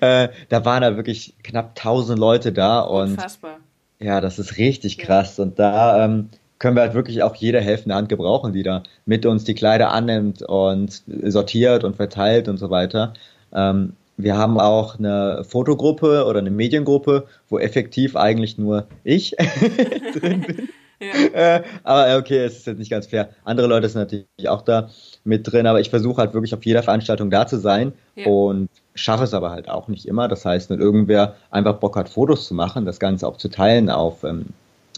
äh, 0.24 0.28
da 0.48 0.64
waren 0.64 0.82
da 0.82 0.96
wirklich 0.96 1.34
knapp 1.42 1.70
1000 1.76 2.18
Leute 2.18 2.52
da. 2.52 2.80
Und 2.80 3.12
Unfassbar. 3.12 3.58
Ja, 3.98 4.20
das 4.20 4.38
ist 4.38 4.58
richtig 4.58 4.98
krass. 4.98 5.38
Und 5.38 5.58
da 5.58 6.04
ähm, 6.04 6.28
können 6.58 6.76
wir 6.76 6.82
halt 6.82 6.94
wirklich 6.94 7.22
auch 7.22 7.34
jede 7.34 7.60
helfende 7.60 7.94
Hand 7.94 8.08
gebrauchen, 8.08 8.52
die 8.52 8.62
da 8.62 8.82
mit 9.06 9.26
uns 9.26 9.44
die 9.44 9.54
Kleider 9.54 9.90
annimmt 9.92 10.42
und 10.42 11.02
sortiert 11.06 11.84
und 11.84 11.96
verteilt 11.96 12.48
und 12.48 12.58
so 12.58 12.70
weiter. 12.70 13.14
Ähm, 13.52 13.94
wir 14.16 14.36
haben 14.36 14.60
auch 14.60 14.98
eine 14.98 15.44
Fotogruppe 15.44 16.24
oder 16.26 16.38
eine 16.38 16.50
Mediengruppe, 16.50 17.26
wo 17.48 17.58
effektiv 17.58 18.16
eigentlich 18.16 18.58
nur 18.58 18.86
ich 19.02 19.34
drin 20.14 20.42
bin. 20.46 20.68
Ja. 21.00 21.56
Äh, 21.56 21.62
aber 21.82 22.18
okay, 22.18 22.44
es 22.44 22.58
ist 22.58 22.66
jetzt 22.66 22.78
nicht 22.78 22.90
ganz 22.90 23.06
fair. 23.06 23.30
Andere 23.44 23.66
Leute 23.66 23.88
sind 23.88 24.00
natürlich 24.00 24.48
auch 24.48 24.62
da 24.62 24.90
mit 25.24 25.50
drin, 25.50 25.66
aber 25.66 25.80
ich 25.80 25.90
versuche 25.90 26.18
halt 26.18 26.34
wirklich 26.34 26.54
auf 26.54 26.64
jeder 26.64 26.82
Veranstaltung 26.82 27.30
da 27.30 27.46
zu 27.46 27.58
sein 27.58 27.92
ja. 28.14 28.26
und 28.26 28.68
schaffe 28.94 29.24
es 29.24 29.34
aber 29.34 29.50
halt 29.50 29.68
auch 29.68 29.88
nicht 29.88 30.06
immer. 30.06 30.28
Das 30.28 30.44
heißt, 30.44 30.70
wenn 30.70 30.80
irgendwer 30.80 31.34
einfach 31.50 31.74
Bock 31.74 31.96
hat, 31.96 32.08
Fotos 32.08 32.46
zu 32.46 32.54
machen, 32.54 32.86
das 32.86 33.00
Ganze 33.00 33.26
auch 33.26 33.36
zu 33.38 33.48
teilen 33.48 33.90
auf 33.90 34.22
ähm, 34.24 34.46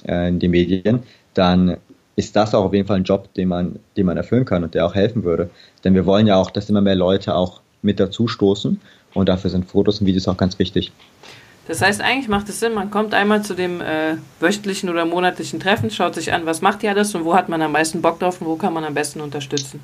äh, 0.06 0.28
in 0.28 0.38
den 0.38 0.50
Medien, 0.50 1.02
dann 1.34 1.78
ist 2.14 2.36
das 2.36 2.54
auch 2.54 2.64
auf 2.64 2.74
jeden 2.74 2.86
Fall 2.86 2.98
ein 2.98 3.04
Job, 3.04 3.32
den 3.34 3.48
man, 3.48 3.78
den 3.96 4.06
man 4.06 4.16
erfüllen 4.16 4.44
kann 4.44 4.64
und 4.64 4.74
der 4.74 4.86
auch 4.86 4.94
helfen 4.94 5.24
würde. 5.24 5.50
Denn 5.84 5.94
wir 5.94 6.06
wollen 6.06 6.26
ja 6.26 6.36
auch, 6.36 6.50
dass 6.50 6.70
immer 6.70 6.80
mehr 6.80 6.94
Leute 6.94 7.34
auch 7.34 7.60
mit 7.82 8.00
dazu 8.00 8.26
stoßen 8.26 8.80
und 9.14 9.28
dafür 9.28 9.50
sind 9.50 9.70
Fotos 9.70 10.00
und 10.00 10.06
Videos 10.06 10.28
auch 10.28 10.36
ganz 10.36 10.58
wichtig. 10.58 10.92
Das 11.68 11.82
heißt, 11.82 12.00
eigentlich 12.00 12.28
macht 12.28 12.48
es 12.48 12.60
Sinn, 12.60 12.74
man 12.74 12.90
kommt 12.90 13.12
einmal 13.12 13.42
zu 13.42 13.54
dem 13.54 13.80
äh, 13.80 14.16
wöchentlichen 14.38 14.88
oder 14.88 15.04
monatlichen 15.04 15.58
Treffen, 15.58 15.90
schaut 15.90 16.14
sich 16.14 16.32
an, 16.32 16.46
was 16.46 16.62
macht 16.62 16.82
ihr 16.82 16.90
alles 16.90 17.14
und 17.14 17.24
wo 17.24 17.34
hat 17.34 17.48
man 17.48 17.60
am 17.60 17.72
meisten 17.72 18.02
Bock 18.02 18.20
drauf 18.20 18.40
und 18.40 18.46
wo 18.46 18.56
kann 18.56 18.72
man 18.72 18.84
am 18.84 18.94
besten 18.94 19.20
unterstützen. 19.20 19.80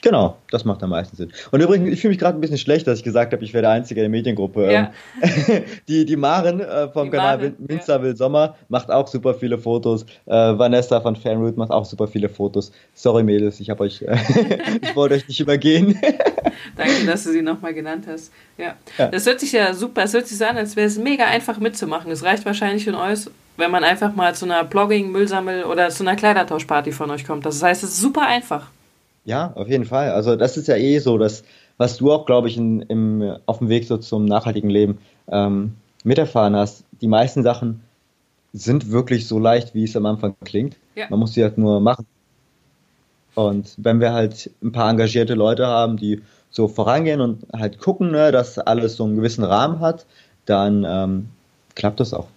Genau, 0.00 0.36
das 0.50 0.64
macht 0.64 0.82
am 0.82 0.90
meisten 0.90 1.16
Sinn. 1.16 1.32
Und 1.50 1.60
übrigens, 1.60 1.92
ich 1.92 2.00
fühle 2.00 2.10
mich 2.10 2.18
gerade 2.18 2.38
ein 2.38 2.40
bisschen 2.40 2.58
schlecht, 2.58 2.86
dass 2.86 2.98
ich 2.98 3.04
gesagt 3.04 3.32
habe, 3.32 3.42
ich 3.42 3.52
wäre 3.52 3.62
der 3.62 3.72
Einzige 3.72 4.00
in 4.00 4.04
der 4.04 4.10
Mediengruppe. 4.10 4.70
Ja. 4.70 4.92
Ähm, 5.20 5.64
die, 5.88 6.04
die 6.04 6.16
Maren 6.16 6.60
äh, 6.60 6.88
vom 6.88 7.10
die 7.10 7.16
Kanal 7.16 7.38
Maren, 7.38 7.56
Minster 7.58 7.96
ja. 7.96 8.02
will 8.02 8.16
Sommer 8.16 8.54
macht 8.68 8.90
auch 8.90 9.08
super 9.08 9.34
viele 9.34 9.58
Fotos. 9.58 10.04
Äh, 10.26 10.32
Vanessa 10.32 11.00
von 11.00 11.16
Fanroot 11.16 11.56
macht 11.56 11.72
auch 11.72 11.84
super 11.84 12.06
viele 12.06 12.28
Fotos. 12.28 12.70
Sorry 12.94 13.24
Mädels, 13.24 13.58
ich 13.58 13.70
habe 13.70 13.82
euch, 13.82 14.02
äh, 14.02 14.16
ich 14.82 14.94
wollte 14.94 15.16
euch 15.16 15.26
nicht 15.26 15.40
übergehen. 15.40 15.98
Danke, 16.76 17.06
dass 17.06 17.24
du 17.24 17.32
sie 17.32 17.42
nochmal 17.42 17.74
genannt 17.74 18.06
hast. 18.08 18.32
Ja. 18.56 18.76
ja. 18.98 19.08
Das 19.08 19.26
hört 19.26 19.40
sich 19.40 19.50
ja 19.50 19.74
super, 19.74 20.04
es 20.04 20.14
hört 20.14 20.28
sich 20.28 20.38
so 20.38 20.44
an, 20.44 20.56
als 20.56 20.76
wäre 20.76 20.86
es 20.86 20.96
mega 20.96 21.24
einfach 21.24 21.58
mitzumachen. 21.58 22.10
Es 22.12 22.22
reicht 22.22 22.46
wahrscheinlich 22.46 22.84
von 22.84 22.94
euch, 22.94 23.26
wenn 23.56 23.72
man 23.72 23.82
einfach 23.82 24.14
mal 24.14 24.32
zu 24.34 24.44
einer 24.44 24.62
Blogging, 24.62 25.10
Müllsammel 25.10 25.64
oder 25.64 25.88
zu 25.88 26.04
einer 26.04 26.14
Kleidertauschparty 26.14 26.92
von 26.92 27.10
euch 27.10 27.26
kommt. 27.26 27.44
Das 27.44 27.60
heißt, 27.60 27.82
es 27.82 27.90
ist 27.90 28.00
super 28.00 28.22
einfach. 28.22 28.68
Ja, 29.28 29.52
auf 29.56 29.68
jeden 29.68 29.84
Fall. 29.84 30.12
Also 30.12 30.36
das 30.36 30.56
ist 30.56 30.68
ja 30.68 30.76
eh 30.76 31.00
so, 31.00 31.18
dass 31.18 31.44
was 31.76 31.98
du 31.98 32.10
auch, 32.10 32.24
glaube 32.24 32.48
ich, 32.48 32.56
in, 32.56 32.80
im, 32.80 33.36
auf 33.44 33.58
dem 33.58 33.68
Weg 33.68 33.84
so 33.84 33.98
zum 33.98 34.24
nachhaltigen 34.24 34.70
Leben 34.70 35.00
ähm, 35.30 35.74
miterfahren 36.02 36.56
hast. 36.56 36.84
Die 37.02 37.08
meisten 37.08 37.42
Sachen 37.42 37.82
sind 38.54 38.90
wirklich 38.90 39.28
so 39.28 39.38
leicht, 39.38 39.74
wie 39.74 39.84
es 39.84 39.94
am 39.96 40.06
Anfang 40.06 40.34
klingt. 40.46 40.76
Ja. 40.94 41.08
Man 41.10 41.18
muss 41.18 41.34
sie 41.34 41.42
halt 41.42 41.58
nur 41.58 41.78
machen. 41.78 42.06
Und 43.34 43.74
wenn 43.76 44.00
wir 44.00 44.14
halt 44.14 44.50
ein 44.62 44.72
paar 44.72 44.88
engagierte 44.88 45.34
Leute 45.34 45.66
haben, 45.66 45.98
die 45.98 46.22
so 46.48 46.66
vorangehen 46.66 47.20
und 47.20 47.46
halt 47.52 47.78
gucken, 47.78 48.10
ne, 48.10 48.32
dass 48.32 48.58
alles 48.58 48.96
so 48.96 49.04
einen 49.04 49.16
gewissen 49.16 49.44
Rahmen 49.44 49.80
hat, 49.80 50.06
dann 50.46 50.86
ähm, 50.88 51.28
klappt 51.74 52.00
das 52.00 52.14
auch. 52.14 52.28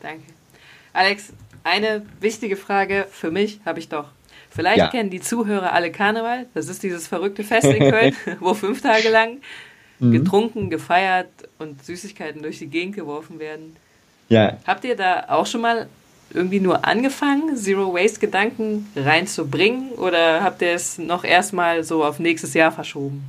Danke. 0.00 0.24
Alex, 0.94 1.34
eine 1.62 2.06
wichtige 2.20 2.56
Frage 2.56 3.06
für 3.10 3.30
mich 3.30 3.60
habe 3.66 3.80
ich 3.80 3.90
doch. 3.90 4.06
Vielleicht 4.50 4.78
ja. 4.78 4.88
kennen 4.88 5.10
die 5.10 5.20
Zuhörer 5.20 5.72
alle 5.72 5.92
Karneval. 5.92 6.46
Das 6.54 6.68
ist 6.68 6.82
dieses 6.82 7.06
verrückte 7.06 7.44
Fest 7.44 7.66
in 7.66 7.90
Köln, 7.90 8.14
wo 8.40 8.54
fünf 8.54 8.80
Tage 8.80 9.10
lang 9.10 9.38
mhm. 9.98 10.12
getrunken, 10.12 10.70
gefeiert 10.70 11.28
und 11.58 11.84
Süßigkeiten 11.84 12.42
durch 12.42 12.58
die 12.58 12.68
Gegend 12.68 12.96
geworfen 12.96 13.38
werden. 13.38 13.76
Ja. 14.28 14.56
Habt 14.66 14.84
ihr 14.84 14.96
da 14.96 15.26
auch 15.28 15.46
schon 15.46 15.60
mal 15.60 15.88
irgendwie 16.32 16.60
nur 16.60 16.84
angefangen, 16.84 17.56
Zero 17.56 17.94
Waste 17.94 18.20
Gedanken 18.20 18.90
reinzubringen 18.96 19.92
oder 19.92 20.42
habt 20.42 20.62
ihr 20.62 20.72
es 20.72 20.98
noch 20.98 21.24
erstmal 21.24 21.84
so 21.84 22.04
auf 22.04 22.18
nächstes 22.18 22.54
Jahr 22.54 22.72
verschoben? 22.72 23.24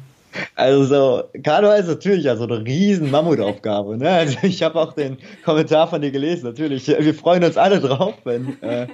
Also, 0.56 1.24
Karneval 1.44 1.80
ist 1.80 1.88
natürlich 1.88 2.26
ja 2.26 2.36
so 2.36 2.44
eine 2.44 2.64
riesen 2.64 3.12
Mammutaufgabe. 3.12 3.98
Ne? 3.98 4.10
Also 4.10 4.38
ich 4.44 4.62
habe 4.64 4.80
auch 4.80 4.94
den 4.94 5.18
Kommentar 5.44 5.88
von 5.88 6.02
dir 6.02 6.12
gelesen, 6.12 6.46
natürlich. 6.46 6.88
Wir 6.88 7.14
freuen 7.14 7.44
uns 7.44 7.58
alle 7.58 7.80
drauf, 7.80 8.16
wenn 8.24 8.62
äh, 8.62 8.88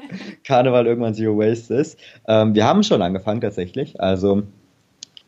Karneval 0.44 0.88
irgendwann 0.88 1.14
Zero 1.14 1.38
Waste 1.38 1.76
ist. 1.76 2.00
Ähm, 2.28 2.54
wir 2.56 2.66
haben 2.66 2.84
schon 2.84 3.02
angefangen 3.02 3.42
tatsächlich. 3.42 4.00
Also 4.00 4.44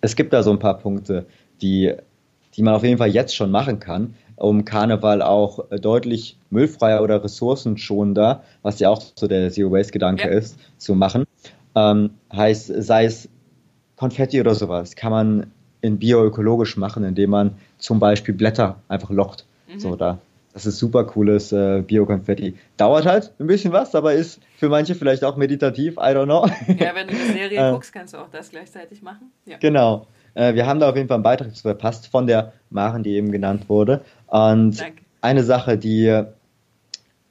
es 0.01 0.15
gibt 0.15 0.33
da 0.33 0.43
so 0.43 0.51
ein 0.51 0.59
paar 0.59 0.77
Punkte, 0.77 1.25
die, 1.61 1.93
die 2.55 2.61
man 2.61 2.75
auf 2.75 2.83
jeden 2.83 2.97
Fall 2.97 3.09
jetzt 3.09 3.35
schon 3.35 3.51
machen 3.51 3.79
kann, 3.79 4.15
um 4.35 4.65
Karneval 4.65 5.21
auch 5.21 5.65
deutlich 5.69 6.37
müllfreier 6.49 7.01
oder 7.01 7.23
ressourcenschonender, 7.23 8.43
was 8.61 8.79
ja 8.79 8.89
auch 8.89 9.01
so 9.15 9.27
der 9.27 9.51
Zero 9.51 9.71
Waste 9.71 9.93
Gedanke 9.93 10.29
ja. 10.29 10.37
ist, 10.37 10.59
zu 10.77 10.95
machen. 10.95 11.25
Ähm, 11.75 12.11
heißt, 12.33 12.71
sei 12.77 13.05
es 13.05 13.29
Konfetti 13.95 14.39
oder 14.39 14.55
sowas, 14.55 14.95
kann 14.95 15.11
man 15.11 15.51
in 15.85 15.99
bioökologisch 15.99 16.77
machen, 16.77 17.03
indem 17.03 17.29
man 17.29 17.51
zum 17.77 17.99
Beispiel 17.99 18.33
Blätter 18.33 18.77
einfach 18.87 19.09
locht. 19.09 19.45
Mhm. 19.67 19.79
So, 19.79 19.95
da, 19.95 20.19
das 20.53 20.65
ist 20.65 20.79
super 20.79 21.03
cooles 21.03 21.51
äh, 21.51 21.81
Bio-Konfetti. 21.81 22.55
Dauert 22.77 23.05
halt 23.05 23.31
ein 23.39 23.47
bisschen 23.47 23.73
was, 23.73 23.93
aber 23.93 24.13
ist 24.13 24.39
für 24.57 24.69
manche 24.69 24.95
vielleicht 24.95 25.23
auch 25.23 25.35
meditativ, 25.35 25.95
I 25.97 26.15
don't 26.15 26.25
know. 26.25 26.47
Ja, 26.79 26.95
wenn 26.95 27.07
du 27.07 27.13
eine 27.13 27.25
Serie 27.33 27.69
äh, 27.69 27.71
guckst, 27.71 27.91
kannst 27.91 28.13
du 28.13 28.17
auch 28.17 28.29
das 28.31 28.49
gleichzeitig 28.51 29.01
machen. 29.01 29.31
Ja. 29.45 29.57
Genau. 29.57 30.07
Äh, 30.33 30.53
wir 30.55 30.65
haben 30.65 30.79
da 30.79 30.89
auf 30.89 30.95
jeden 30.95 31.07
Fall 31.07 31.15
einen 31.15 31.23
Beitrag 31.23 31.55
verpasst 31.57 32.07
von 32.07 32.25
der 32.25 32.53
Maren, 32.69 33.03
die 33.03 33.15
eben 33.15 33.31
genannt 33.31 33.67
wurde. 33.67 34.01
Und 34.27 34.79
Danke. 34.79 35.01
eine 35.21 35.43
Sache, 35.43 35.77
die, 35.77 36.05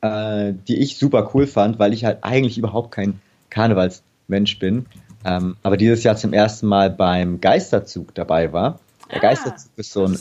äh, 0.02 0.52
die 0.68 0.76
ich 0.76 0.98
super 0.98 1.30
cool 1.34 1.46
fand, 1.46 1.78
weil 1.78 1.92
ich 1.92 2.04
halt 2.04 2.18
eigentlich 2.22 2.58
überhaupt 2.58 2.90
kein 2.90 3.20
Karnevalsmensch 3.48 4.58
bin, 4.58 4.86
ähm, 5.24 5.56
aber 5.62 5.76
dieses 5.76 6.02
Jahr 6.04 6.16
zum 6.16 6.32
ersten 6.32 6.66
Mal 6.66 6.90
beim 6.90 7.40
Geisterzug 7.40 8.14
dabei 8.14 8.52
war. 8.52 8.78
Der 9.10 9.18
ah, 9.18 9.20
Geisterzug 9.20 9.70
ist 9.76 9.92
so 9.92 10.04
ein, 10.04 10.12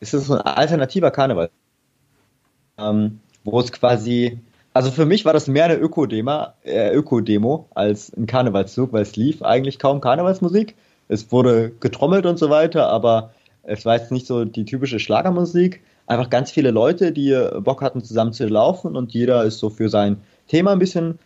ist 0.00 0.14
ist 0.14 0.26
so 0.26 0.34
ein 0.34 0.40
alternativer 0.40 1.10
Karneval. 1.10 1.50
Ähm, 2.78 3.20
wo 3.44 3.60
es 3.60 3.72
quasi, 3.72 4.38
also 4.74 4.90
für 4.90 5.06
mich 5.06 5.24
war 5.24 5.32
das 5.32 5.48
mehr 5.48 5.64
eine 5.64 5.76
Ökodemo, 5.76 6.46
äh, 6.64 6.94
Ökodemo 6.94 7.68
als 7.74 8.12
ein 8.16 8.26
Karnevalszug, 8.26 8.92
weil 8.92 9.02
es 9.02 9.16
lief 9.16 9.42
eigentlich 9.42 9.78
kaum 9.78 10.00
Karnevalsmusik. 10.00 10.76
Es 11.08 11.32
wurde 11.32 11.70
getrommelt 11.80 12.26
und 12.26 12.38
so 12.38 12.50
weiter, 12.50 12.88
aber 12.88 13.32
es 13.62 13.84
war 13.84 13.96
jetzt 13.96 14.12
nicht 14.12 14.26
so 14.26 14.44
die 14.44 14.64
typische 14.64 14.98
Schlagermusik. 14.98 15.82
Einfach 16.06 16.30
ganz 16.30 16.50
viele 16.50 16.70
Leute, 16.70 17.12
die 17.12 17.36
Bock 17.60 17.80
hatten, 17.82 18.02
zusammen 18.02 18.32
zu 18.32 18.46
laufen 18.46 18.96
und 18.96 19.12
jeder 19.12 19.44
ist 19.44 19.58
so 19.58 19.70
für 19.70 19.88
sein 19.88 20.18
Thema 20.48 20.72
ein 20.72 20.78
bisschen 20.78 21.18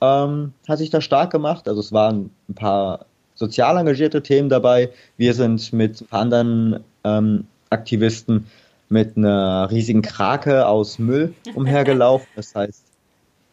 ähm, 0.00 0.52
hat 0.68 0.78
sich 0.78 0.90
da 0.90 1.00
stark 1.00 1.30
gemacht. 1.30 1.68
Also 1.68 1.80
es 1.80 1.92
waren 1.92 2.30
ein 2.48 2.54
paar 2.54 3.06
sozial 3.34 3.76
engagierte 3.76 4.22
Themen 4.22 4.48
dabei. 4.48 4.90
Wir 5.16 5.34
sind 5.34 5.72
mit 5.72 6.04
anderen 6.10 6.80
ähm, 7.04 7.46
Aktivisten 7.70 8.46
mit 8.88 9.16
einer 9.16 9.70
riesigen 9.70 10.02
Krake 10.02 10.66
aus 10.66 10.98
Müll 10.98 11.34
umhergelaufen. 11.54 12.28
Das 12.36 12.54
heißt, 12.54 12.84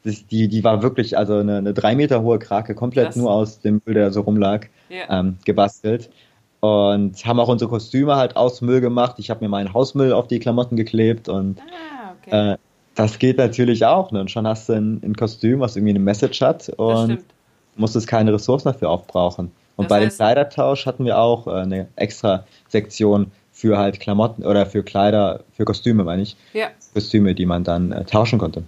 die, 0.04 0.48
die 0.48 0.64
war 0.64 0.82
wirklich, 0.82 1.18
also 1.18 1.38
eine, 1.38 1.58
eine 1.58 1.74
drei 1.74 1.96
Meter 1.96 2.22
hohe 2.22 2.40
Krake, 2.40 2.76
komplett 2.76 3.08
Krass. 3.08 3.16
nur 3.16 3.32
aus 3.32 3.60
dem 3.60 3.82
Müll, 3.86 3.96
der 3.96 4.12
so 4.12 4.22
rumlag, 4.22 4.68
ja. 4.90 5.20
ähm, 5.20 5.38
gebastelt. 5.46 6.10
Und 6.60 7.26
haben 7.26 7.40
auch 7.40 7.48
unsere 7.48 7.70
Kostüme 7.70 8.16
halt 8.16 8.36
aus 8.36 8.62
Müll 8.62 8.82
gemacht. 8.82 9.16
Ich 9.18 9.32
habe 9.32 9.44
mir 9.44 9.50
meinen 9.50 9.74
Hausmüll 9.74 10.14
auf 10.14 10.28
die 10.28 10.40
Klamotten 10.40 10.76
geklebt 10.76 11.28
und 11.28 11.60
ah, 11.60 12.14
okay. 12.22 12.54
äh, 12.54 12.58
das 12.96 13.20
geht 13.20 13.38
natürlich 13.38 13.86
auch. 13.86 14.12
Ne? 14.12 14.22
Und 14.22 14.32
schon 14.32 14.48
hast 14.48 14.70
du 14.70 14.74
ein, 14.74 15.02
ein, 15.04 15.16
Kostüm, 15.16 15.60
was 15.60 15.76
irgendwie 15.76 15.92
eine 15.92 16.00
Message 16.00 16.42
hat 16.42 16.70
und 16.78 17.20
musstest 17.76 18.08
keine 18.08 18.34
Ressourcen 18.34 18.68
dafür 18.70 18.90
aufbrauchen. 18.90 19.52
Und 19.76 19.86
das 19.86 19.90
bei 19.90 20.00
dem 20.02 20.10
Kleidertausch 20.10 20.86
hatten 20.86 21.06
wir 21.06 21.18
auch 21.18 21.48
äh, 21.48 21.52
eine 21.52 21.88
extra 21.96 22.46
Sektion 22.68 23.32
für 23.52 23.78
halt 23.78 24.00
Klamotten 24.00 24.44
oder 24.44 24.66
für 24.66 24.84
Kleider, 24.84 25.42
für 25.54 25.66
Kostüme, 25.66 26.04
meine 26.04 26.24
ich. 26.24 26.36
Ja. 26.54 26.68
Kostüme, 26.94 27.36
die 27.36 27.46
man 27.46 27.64
dann 27.64 27.92
äh, 27.92 28.04
tauschen 28.06 28.40
konnte. 28.40 28.64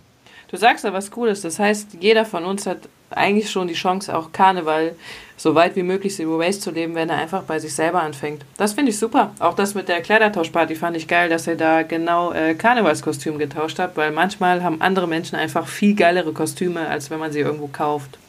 Du 0.54 0.60
sagst 0.60 0.86
da 0.86 0.94
was 0.94 1.10
Cooles. 1.10 1.42
Das 1.42 1.58
heißt, 1.58 1.98
jeder 2.00 2.26
von 2.26 2.46
uns 2.46 2.68
hat 2.68 2.78
eigentlich 3.10 3.50
schon 3.50 3.68
die 3.68 3.74
Chance, 3.74 4.16
auch 4.16 4.32
Karneval 4.32 4.94
so 5.36 5.56
weit 5.56 5.76
wie 5.76 5.82
möglich 5.82 6.14
Zero 6.14 6.38
Waste 6.38 6.62
zu 6.62 6.70
leben, 6.70 6.94
wenn 6.94 7.10
er 7.10 7.18
einfach 7.18 7.42
bei 7.42 7.58
sich 7.58 7.74
selber 7.74 8.04
anfängt. 8.04 8.46
Das 8.58 8.74
finde 8.74 8.92
ich 8.92 9.00
super. 9.00 9.32
Auch 9.40 9.56
das 9.56 9.74
mit 9.74 9.90
der 9.90 10.02
Kleidertauschparty 10.02 10.76
fand 10.76 10.96
ich 10.96 11.08
geil, 11.08 11.28
dass 11.28 11.48
ihr 11.48 11.56
da 11.56 11.82
genau 11.82 12.34
äh, 12.34 12.54
Karnevalskostüm 12.54 13.40
getauscht 13.40 13.80
habt, 13.80 13.98
weil 13.98 14.12
manchmal 14.12 14.62
haben 14.62 14.80
andere 14.80 15.08
Menschen 15.08 15.38
einfach 15.38 15.66
viel 15.66 15.96
geilere 15.96 16.34
Kostüme, 16.34 16.88
als 16.88 17.10
wenn 17.10 17.18
man 17.18 17.32
sie 17.32 17.40
irgendwo 17.40 17.66
kauft. 17.66 18.20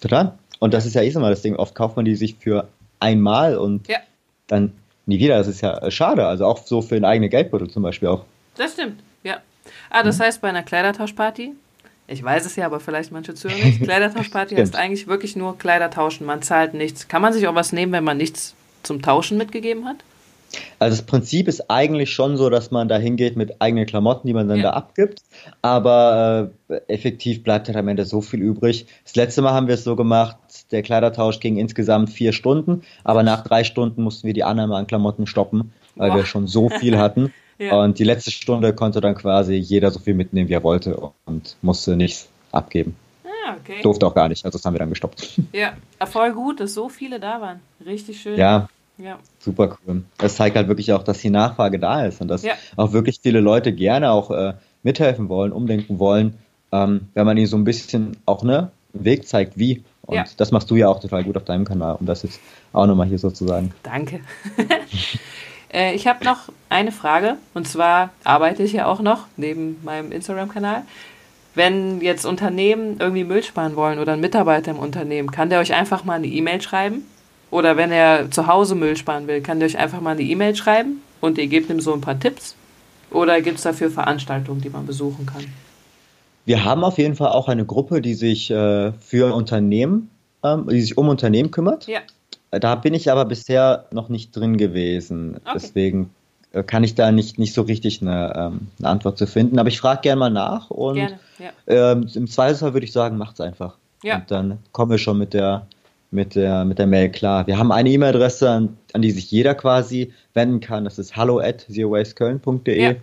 Total. 0.00 0.38
Und 0.60 0.72
das 0.72 0.86
ist 0.86 0.94
ja 0.94 1.02
eh 1.02 1.12
mal 1.14 1.30
das 1.30 1.42
Ding. 1.42 1.56
Oft 1.56 1.74
kauft 1.74 1.96
man 1.96 2.04
die 2.04 2.14
sich 2.14 2.36
für 2.36 2.68
einmal 3.00 3.58
und 3.58 3.88
ja. 3.88 3.98
dann 4.46 4.72
nie 5.06 5.18
wieder. 5.18 5.38
Das 5.38 5.48
ist 5.48 5.62
ja 5.62 5.78
äh, 5.78 5.90
schade. 5.90 6.28
Also 6.28 6.44
auch 6.44 6.64
so 6.64 6.80
für 6.80 6.94
eine 6.94 7.08
eigene 7.08 7.28
Geldbeutel 7.28 7.68
zum 7.68 7.82
Beispiel 7.82 8.06
auch. 8.06 8.24
Das 8.56 8.74
stimmt, 8.74 9.00
ja. 9.24 9.38
Ah, 9.90 10.02
das 10.02 10.18
mhm. 10.18 10.22
heißt, 10.24 10.40
bei 10.40 10.48
einer 10.48 10.62
Kleidertauschparty, 10.62 11.52
ich 12.06 12.22
weiß 12.22 12.44
es 12.46 12.56
ja, 12.56 12.66
aber 12.66 12.80
vielleicht 12.80 13.12
manche 13.12 13.34
zuhören 13.34 13.62
nicht, 13.62 13.82
Kleidertauschparty 13.82 14.56
heißt 14.56 14.76
eigentlich 14.76 15.06
wirklich 15.06 15.36
nur 15.36 15.58
Kleider 15.58 15.90
tauschen. 15.90 16.26
Man 16.26 16.42
zahlt 16.42 16.74
nichts. 16.74 17.08
Kann 17.08 17.22
man 17.22 17.32
sich 17.32 17.46
auch 17.46 17.54
was 17.54 17.72
nehmen, 17.72 17.92
wenn 17.92 18.04
man 18.04 18.16
nichts 18.16 18.54
zum 18.82 19.02
Tauschen 19.02 19.38
mitgegeben 19.38 19.86
hat? 19.86 19.96
Also 20.78 20.96
das 20.96 21.06
Prinzip 21.06 21.46
ist 21.46 21.70
eigentlich 21.70 22.10
schon 22.10 22.36
so, 22.36 22.50
dass 22.50 22.70
man 22.70 22.88
da 22.88 22.96
hingeht 22.96 23.36
mit 23.36 23.60
eigenen 23.60 23.86
Klamotten, 23.86 24.26
die 24.26 24.34
man 24.34 24.48
dann 24.48 24.58
ja. 24.58 24.64
da 24.64 24.70
abgibt. 24.70 25.22
Aber 25.62 26.50
äh, 26.68 26.80
effektiv 26.88 27.42
bleibt 27.42 27.68
halt 27.68 27.76
am 27.76 27.88
Ende 27.88 28.04
so 28.04 28.20
viel 28.20 28.40
übrig. 28.40 28.86
Das 29.04 29.14
letzte 29.14 29.42
Mal 29.42 29.52
haben 29.52 29.68
wir 29.68 29.74
es 29.74 29.84
so 29.84 29.96
gemacht, 29.96 30.36
der 30.72 30.82
Kleidertausch 30.82 31.40
ging 31.40 31.56
insgesamt 31.56 32.10
vier 32.10 32.32
Stunden, 32.32 32.82
aber 33.04 33.22
nach 33.22 33.42
drei 33.44 33.64
Stunden 33.64 34.02
mussten 34.02 34.26
wir 34.26 34.34
die 34.34 34.44
Annahme 34.44 34.76
an 34.76 34.86
Klamotten 34.86 35.26
stoppen, 35.26 35.72
weil 35.96 36.10
Boah. 36.10 36.16
wir 36.18 36.26
schon 36.26 36.46
so 36.46 36.68
viel 36.68 36.98
hatten. 36.98 37.32
ja. 37.60 37.80
Und 37.80 37.98
die 37.98 38.04
letzte 38.04 38.30
Stunde 38.30 38.74
konnte 38.74 39.00
dann 39.00 39.14
quasi 39.14 39.54
jeder 39.54 39.90
so 39.90 40.00
viel 40.00 40.14
mitnehmen, 40.14 40.48
wie 40.48 40.54
er 40.54 40.64
wollte 40.64 40.98
und 41.26 41.56
musste 41.60 41.94
nichts 41.94 42.28
abgeben. 42.52 42.96
Ah, 43.24 43.56
okay. 43.60 43.82
Durfte 43.82 44.06
auch 44.06 44.14
gar 44.14 44.28
nicht, 44.28 44.44
also 44.44 44.56
das 44.56 44.64
haben 44.64 44.74
wir 44.74 44.78
dann 44.78 44.90
gestoppt. 44.90 45.40
Ja, 45.52 45.74
voll 46.06 46.32
gut, 46.32 46.60
dass 46.60 46.74
so 46.74 46.88
viele 46.88 47.20
da 47.20 47.40
waren. 47.40 47.60
Richtig 47.84 48.20
schön. 48.20 48.38
Ja, 48.38 48.68
ja. 48.96 49.18
Super 49.38 49.76
cool. 49.86 50.02
Das 50.18 50.36
zeigt 50.36 50.56
halt 50.56 50.68
wirklich 50.68 50.92
auch, 50.92 51.02
dass 51.02 51.18
die 51.18 51.30
Nachfrage 51.30 51.78
da 51.78 52.06
ist 52.06 52.20
und 52.20 52.28
dass 52.28 52.42
ja. 52.42 52.54
auch 52.76 52.92
wirklich 52.92 53.20
viele 53.22 53.40
Leute 53.40 53.72
gerne 53.72 54.10
auch 54.10 54.30
äh, 54.30 54.54
mithelfen 54.82 55.28
wollen, 55.28 55.52
umdenken 55.52 55.98
wollen, 55.98 56.38
ähm, 56.72 57.08
wenn 57.14 57.26
man 57.26 57.36
ihnen 57.36 57.46
so 57.46 57.56
ein 57.56 57.64
bisschen 57.64 58.16
auch 58.26 58.42
ne 58.42 58.70
Weg 58.92 59.26
zeigt, 59.26 59.58
wie. 59.58 59.84
Und 60.02 60.16
ja. 60.16 60.24
das 60.36 60.50
machst 60.50 60.70
du 60.70 60.76
ja 60.76 60.88
auch 60.88 61.00
total 61.00 61.24
gut 61.24 61.36
auf 61.36 61.44
deinem 61.44 61.64
Kanal, 61.64 61.96
um 62.00 62.06
das 62.06 62.22
jetzt 62.22 62.40
auch 62.72 62.86
nochmal 62.86 63.06
hier 63.06 63.18
sozusagen. 63.18 63.72
Danke. 63.82 64.20
äh, 65.72 65.94
ich 65.94 66.06
habe 66.06 66.24
noch 66.24 66.48
eine 66.68 66.92
Frage 66.92 67.36
und 67.54 67.66
zwar 67.66 68.10
arbeite 68.24 68.62
ich 68.62 68.72
ja 68.72 68.86
auch 68.86 69.00
noch 69.00 69.26
neben 69.36 69.78
meinem 69.84 70.12
Instagram-Kanal. 70.12 70.82
Wenn 71.54 72.00
jetzt 72.00 72.24
Unternehmen 72.24 72.96
irgendwie 73.00 73.24
Müll 73.24 73.42
sparen 73.42 73.76
wollen 73.76 73.98
oder 73.98 74.12
ein 74.12 74.20
Mitarbeiter 74.20 74.70
im 74.70 74.78
Unternehmen, 74.78 75.30
kann 75.30 75.50
der 75.50 75.60
euch 75.60 75.74
einfach 75.74 76.04
mal 76.04 76.14
eine 76.14 76.28
E-Mail 76.28 76.60
schreiben 76.60 77.04
oder 77.50 77.76
wenn 77.76 77.90
er 77.90 78.30
zu 78.30 78.46
Hause 78.46 78.74
Müll 78.74 78.96
sparen 78.96 79.26
will, 79.26 79.40
kann 79.40 79.58
der 79.58 79.66
euch 79.66 79.78
einfach 79.78 80.00
mal 80.00 80.12
eine 80.12 80.22
E-Mail 80.22 80.54
schreiben 80.54 81.02
und 81.20 81.38
ihr 81.38 81.48
gebt 81.48 81.70
ihm 81.70 81.80
so 81.80 81.92
ein 81.92 82.00
paar 82.00 82.18
Tipps. 82.18 82.54
Oder 83.10 83.40
gibt 83.40 83.56
es 83.56 83.64
dafür 83.64 83.90
Veranstaltungen, 83.90 84.60
die 84.60 84.70
man 84.70 84.86
besuchen 84.86 85.26
kann? 85.26 85.44
Wir 86.44 86.64
haben 86.64 86.84
auf 86.84 86.98
jeden 86.98 87.16
Fall 87.16 87.30
auch 87.30 87.48
eine 87.48 87.64
Gruppe, 87.64 88.00
die 88.00 88.14
sich 88.14 88.50
äh, 88.50 88.92
für 88.92 89.34
Unternehmen, 89.34 90.10
ähm, 90.44 90.68
die 90.70 90.80
sich 90.80 90.96
um 90.96 91.08
Unternehmen 91.08 91.50
kümmert. 91.50 91.86
Ja. 91.86 92.00
Da 92.50 92.74
bin 92.74 92.94
ich 92.94 93.10
aber 93.10 93.24
bisher 93.24 93.86
noch 93.92 94.08
nicht 94.08 94.34
drin 94.34 94.56
gewesen. 94.56 95.36
Okay. 95.36 95.50
Deswegen 95.54 96.10
äh, 96.52 96.62
kann 96.62 96.82
ich 96.82 96.94
da 96.94 97.12
nicht, 97.12 97.38
nicht 97.38 97.54
so 97.54 97.62
richtig 97.62 98.02
eine, 98.02 98.32
ähm, 98.36 98.68
eine 98.78 98.88
Antwort 98.88 99.18
zu 99.18 99.26
finden. 99.26 99.58
Aber 99.58 99.68
ich 99.68 99.80
frage 99.80 100.00
gerne 100.02 100.18
mal 100.18 100.30
nach 100.30 100.70
und 100.70 100.96
gerne, 100.96 101.20
ja. 101.38 101.92
ähm, 101.92 102.08
im 102.14 102.26
Zweifelsfall 102.26 102.72
würde 102.72 102.86
ich 102.86 102.92
sagen, 102.92 103.16
macht's 103.16 103.40
einfach. 103.40 103.76
Ja. 104.02 104.16
Und 104.16 104.30
dann 104.30 104.58
kommen 104.72 104.90
wir 104.90 104.98
schon 104.98 105.18
mit 105.18 105.34
der 105.34 105.66
mit 106.10 106.34
der, 106.34 106.64
mit 106.64 106.78
der 106.78 106.88
Mail 106.88 107.08
klar. 107.10 107.46
Wir 107.46 107.56
haben 107.56 107.70
eine 107.70 107.88
E-Mail-Adresse, 107.88 108.50
an, 108.50 108.76
an, 108.92 109.02
die 109.02 109.12
sich 109.12 109.30
jeder 109.30 109.54
quasi 109.54 110.12
wenden 110.34 110.58
kann. 110.58 110.84
Das 110.84 110.98
ist 110.98 111.14
hallo 111.16 111.38
at 111.38 111.66
zerowasteKöln.de 111.70 112.82
ja. 112.82 112.94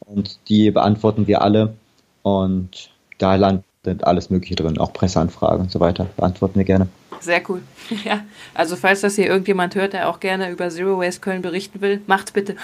und 0.00 0.40
die 0.48 0.70
beantworten 0.70 1.28
wir 1.28 1.42
alle 1.42 1.74
und 2.22 2.90
da 3.18 3.36
landet 3.84 4.04
alles 4.04 4.30
Mögliche 4.30 4.54
drin, 4.54 4.78
auch 4.78 4.92
Presseanfragen 4.92 5.62
und 5.62 5.70
so 5.70 5.80
weiter. 5.80 6.06
Beantworten 6.16 6.56
wir 6.56 6.64
gerne. 6.64 6.88
Sehr 7.20 7.42
cool. 7.48 7.62
Ja, 8.04 8.20
also 8.52 8.76
falls 8.76 9.00
das 9.00 9.16
hier 9.16 9.26
irgendjemand 9.26 9.74
hört, 9.74 9.94
der 9.94 10.10
auch 10.10 10.20
gerne 10.20 10.50
über 10.50 10.68
Zero 10.68 10.98
Waste 10.98 11.22
Köln 11.22 11.40
berichten 11.40 11.80
will, 11.80 12.02
macht's 12.06 12.32
bitte. 12.32 12.56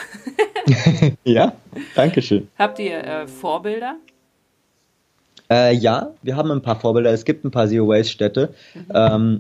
ja, 1.25 1.55
danke 1.95 2.21
schön. 2.21 2.49
Habt 2.59 2.79
ihr 2.79 3.03
äh, 3.03 3.27
Vorbilder? 3.27 3.97
Äh, 5.51 5.75
ja, 5.75 6.11
wir 6.23 6.37
haben 6.37 6.51
ein 6.51 6.61
paar 6.61 6.79
Vorbilder. 6.79 7.11
Es 7.11 7.25
gibt 7.25 7.45
ein 7.45 7.51
paar 7.51 7.69
Zero 7.69 7.89
Waste 7.89 8.13
Städte. 8.13 8.55
Mhm. 8.75 8.85
Ähm, 8.95 9.39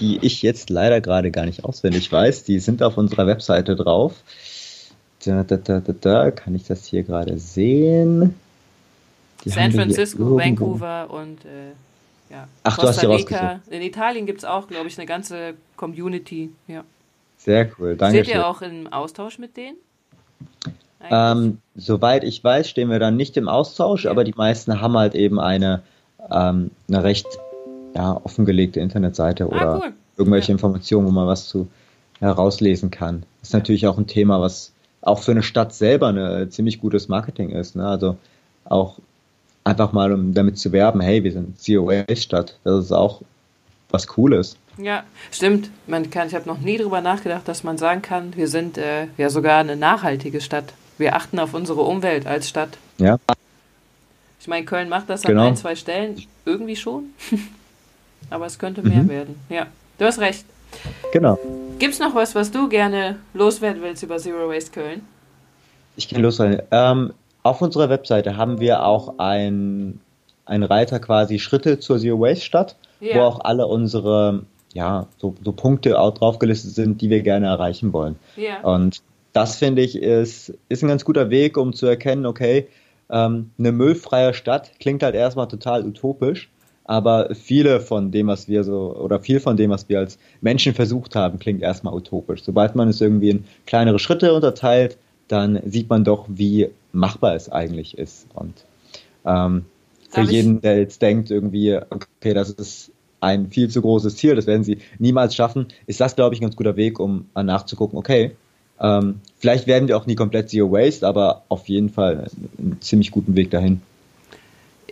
die 0.00 0.18
ich 0.22 0.42
jetzt 0.42 0.70
leider 0.70 1.00
gerade 1.00 1.30
gar 1.30 1.44
nicht 1.44 1.64
auswendig 1.64 2.10
weiß. 2.10 2.44
Die 2.44 2.60
sind 2.60 2.82
auf 2.82 2.96
unserer 2.96 3.26
Webseite 3.26 3.74
drauf. 3.74 4.14
Da, 5.24 5.44
da, 5.44 5.56
da, 5.56 5.80
da, 5.80 5.92
da. 5.92 6.30
Kann 6.30 6.54
ich 6.54 6.64
das 6.64 6.86
hier 6.86 7.02
gerade 7.02 7.38
sehen? 7.38 8.34
Die 9.44 9.50
San 9.50 9.72
Francisco, 9.72 10.36
Vancouver 10.36 11.10
und 11.10 11.44
äh, 11.44 11.72
ja, 12.30 12.48
Ach, 12.62 12.76
Costa 12.78 13.06
du 13.06 13.12
hast 13.12 13.28
die 13.28 13.34
Rica. 13.34 13.60
In 13.70 13.82
Italien 13.82 14.26
gibt 14.26 14.38
es 14.38 14.44
auch, 14.44 14.68
glaube 14.68 14.88
ich, 14.88 14.98
eine 14.98 15.06
ganze 15.06 15.54
Community. 15.76 16.50
Ja. 16.66 16.84
Sehr 17.36 17.70
cool, 17.78 17.96
danke. 17.96 18.18
Seid 18.18 18.28
ihr 18.28 18.46
auch 18.46 18.62
im 18.62 18.86
Austausch 18.92 19.38
mit 19.38 19.56
denen? 19.56 19.76
Ähm, 21.10 21.58
soweit 21.74 22.22
ich 22.22 22.42
weiß, 22.42 22.68
stehen 22.68 22.88
wir 22.88 23.00
dann 23.00 23.16
nicht 23.16 23.36
im 23.36 23.48
Austausch, 23.48 24.04
ja. 24.04 24.10
aber 24.10 24.24
die 24.24 24.34
meisten 24.36 24.80
haben 24.80 24.96
halt 24.96 25.14
eben 25.14 25.40
eine, 25.40 25.82
ähm, 26.30 26.70
eine 26.88 27.02
recht 27.02 27.26
ja, 27.94 28.20
offengelegte 28.22 28.80
Internetseite 28.80 29.44
ah, 29.44 29.48
oder 29.48 29.76
cool. 29.78 29.92
irgendwelche 30.16 30.48
ja. 30.48 30.54
Informationen, 30.54 31.06
wo 31.06 31.10
man 31.10 31.26
was 31.26 31.48
zu 31.48 31.68
herauslesen 32.20 32.90
kann. 32.90 33.24
Das 33.40 33.48
ist 33.48 33.54
natürlich 33.54 33.86
auch 33.88 33.98
ein 33.98 34.06
Thema, 34.06 34.40
was 34.40 34.72
auch 35.00 35.18
für 35.18 35.32
eine 35.32 35.42
Stadt 35.42 35.74
selber 35.74 36.08
ein 36.08 36.50
ziemlich 36.52 36.80
gutes 36.80 37.08
Marketing 37.08 37.50
ist. 37.50 37.74
Ne? 37.74 37.86
Also 37.86 38.16
auch 38.64 38.98
einfach 39.64 39.92
mal, 39.92 40.12
um 40.12 40.34
damit 40.34 40.58
zu 40.58 40.72
werben, 40.72 41.00
hey, 41.00 41.22
wir 41.22 41.32
sind 41.32 41.56
COA-Stadt. 41.64 42.58
Das 42.64 42.84
ist 42.84 42.92
auch 42.92 43.22
was 43.90 44.06
Cooles. 44.06 44.56
Ja, 44.78 45.04
stimmt. 45.30 45.70
Man 45.86 46.10
kann, 46.10 46.28
ich 46.28 46.34
habe 46.34 46.48
noch 46.48 46.58
nie 46.58 46.78
darüber 46.78 47.00
nachgedacht, 47.00 47.46
dass 47.46 47.62
man 47.62 47.78
sagen 47.78 48.02
kann, 48.02 48.34
wir 48.36 48.48
sind 48.48 48.78
äh, 48.78 49.06
ja 49.18 49.28
sogar 49.28 49.58
eine 49.58 49.76
nachhaltige 49.76 50.40
Stadt. 50.40 50.72
Wir 50.98 51.14
achten 51.14 51.38
auf 51.38 51.54
unsere 51.54 51.82
Umwelt 51.82 52.26
als 52.26 52.48
Stadt. 52.48 52.78
Ja. 52.98 53.18
Ich 54.40 54.48
meine, 54.48 54.64
Köln 54.64 54.88
macht 54.88 55.08
das 55.10 55.22
genau. 55.22 55.42
an 55.42 55.48
ein, 55.48 55.56
zwei 55.56 55.76
Stellen 55.76 56.20
irgendwie 56.44 56.76
schon. 56.76 57.04
aber 58.30 58.46
es 58.46 58.58
könnte 58.58 58.82
mehr 58.82 59.02
mhm. 59.02 59.08
werden. 59.08 59.40
Ja, 59.48 59.66
du 59.98 60.04
hast 60.04 60.18
recht. 60.18 60.44
Genau. 61.12 61.38
Gibt 61.78 61.94
es 61.94 62.00
noch 62.00 62.14
was, 62.14 62.34
was 62.34 62.50
du 62.50 62.68
gerne 62.68 63.16
loswerden 63.34 63.82
willst 63.82 64.02
über 64.02 64.16
Zero 64.16 64.48
Waste 64.48 64.70
Köln? 64.70 65.02
Ich 65.96 66.08
kann 66.08 66.22
loswerden. 66.22 66.62
Ähm, 66.70 67.12
auf 67.42 67.62
unserer 67.62 67.88
Webseite 67.88 68.36
haben 68.36 68.60
wir 68.60 68.84
auch 68.84 69.18
ein, 69.18 70.00
ein 70.44 70.62
Reiter 70.62 71.00
quasi 71.00 71.38
Schritte 71.38 71.78
zur 71.78 71.98
Zero 71.98 72.20
Waste 72.20 72.44
Stadt, 72.44 72.76
ja. 73.00 73.16
wo 73.16 73.20
auch 73.20 73.40
alle 73.40 73.66
unsere 73.66 74.44
ja, 74.74 75.06
so, 75.18 75.34
so 75.44 75.52
Punkte 75.52 76.00
auch 76.00 76.14
drauf 76.14 76.38
gelistet 76.38 76.72
sind, 76.74 77.00
die 77.00 77.10
wir 77.10 77.22
gerne 77.22 77.46
erreichen 77.46 77.92
wollen. 77.92 78.16
Ja. 78.36 78.60
Und 78.62 79.02
das 79.32 79.56
finde 79.56 79.82
ich 79.82 79.96
ist, 79.96 80.54
ist 80.68 80.82
ein 80.82 80.88
ganz 80.88 81.04
guter 81.04 81.30
Weg, 81.30 81.56
um 81.56 81.72
zu 81.72 81.86
erkennen, 81.86 82.26
okay, 82.26 82.68
ähm, 83.10 83.50
eine 83.58 83.72
müllfreie 83.72 84.34
Stadt 84.34 84.72
klingt 84.80 85.02
halt 85.02 85.14
erstmal 85.14 85.48
total 85.48 85.84
utopisch, 85.84 86.50
aber 86.84 87.34
viele 87.34 87.80
von 87.80 88.10
dem, 88.10 88.26
was 88.26 88.48
wir 88.48 88.64
so, 88.64 88.96
oder 88.96 89.20
viel 89.20 89.40
von 89.40 89.56
dem, 89.56 89.70
was 89.70 89.88
wir 89.88 89.98
als 89.98 90.18
Menschen 90.40 90.74
versucht 90.74 91.14
haben, 91.14 91.38
klingt 91.38 91.62
erstmal 91.62 91.94
utopisch. 91.94 92.42
Sobald 92.42 92.74
man 92.74 92.88
es 92.88 93.00
irgendwie 93.00 93.30
in 93.30 93.44
kleinere 93.66 93.98
Schritte 93.98 94.34
unterteilt, 94.34 94.98
dann 95.32 95.60
sieht 95.64 95.88
man 95.88 96.04
doch, 96.04 96.26
wie 96.28 96.68
machbar 96.92 97.34
es 97.34 97.50
eigentlich 97.50 97.96
ist. 97.96 98.26
Und 98.34 98.64
ähm, 99.24 99.64
für 100.10 100.20
jeden, 100.22 100.60
der 100.60 100.78
jetzt 100.78 101.00
denkt, 101.00 101.30
irgendwie, 101.30 101.78
okay, 101.88 102.34
das 102.34 102.50
ist 102.50 102.92
ein 103.20 103.50
viel 103.50 103.68
zu 103.68 103.80
großes 103.80 104.16
Ziel, 104.16 104.34
das 104.34 104.46
werden 104.46 104.64
sie 104.64 104.78
niemals 104.98 105.34
schaffen, 105.34 105.68
ist 105.86 106.00
das, 106.00 106.16
glaube 106.16 106.34
ich, 106.34 106.40
ein 106.40 106.44
ganz 106.44 106.56
guter 106.56 106.76
Weg, 106.76 107.00
um 107.00 107.26
nachzugucken, 107.34 107.98
okay, 107.98 108.32
ähm, 108.80 109.20
vielleicht 109.38 109.66
werden 109.66 109.88
wir 109.88 109.96
auch 109.96 110.06
nie 110.06 110.16
komplett 110.16 110.50
Zero 110.50 110.72
Waste, 110.72 111.06
aber 111.06 111.44
auf 111.48 111.68
jeden 111.68 111.88
Fall 111.88 112.26
einen 112.58 112.80
ziemlich 112.80 113.12
guten 113.12 113.36
Weg 113.36 113.50
dahin. 113.50 113.80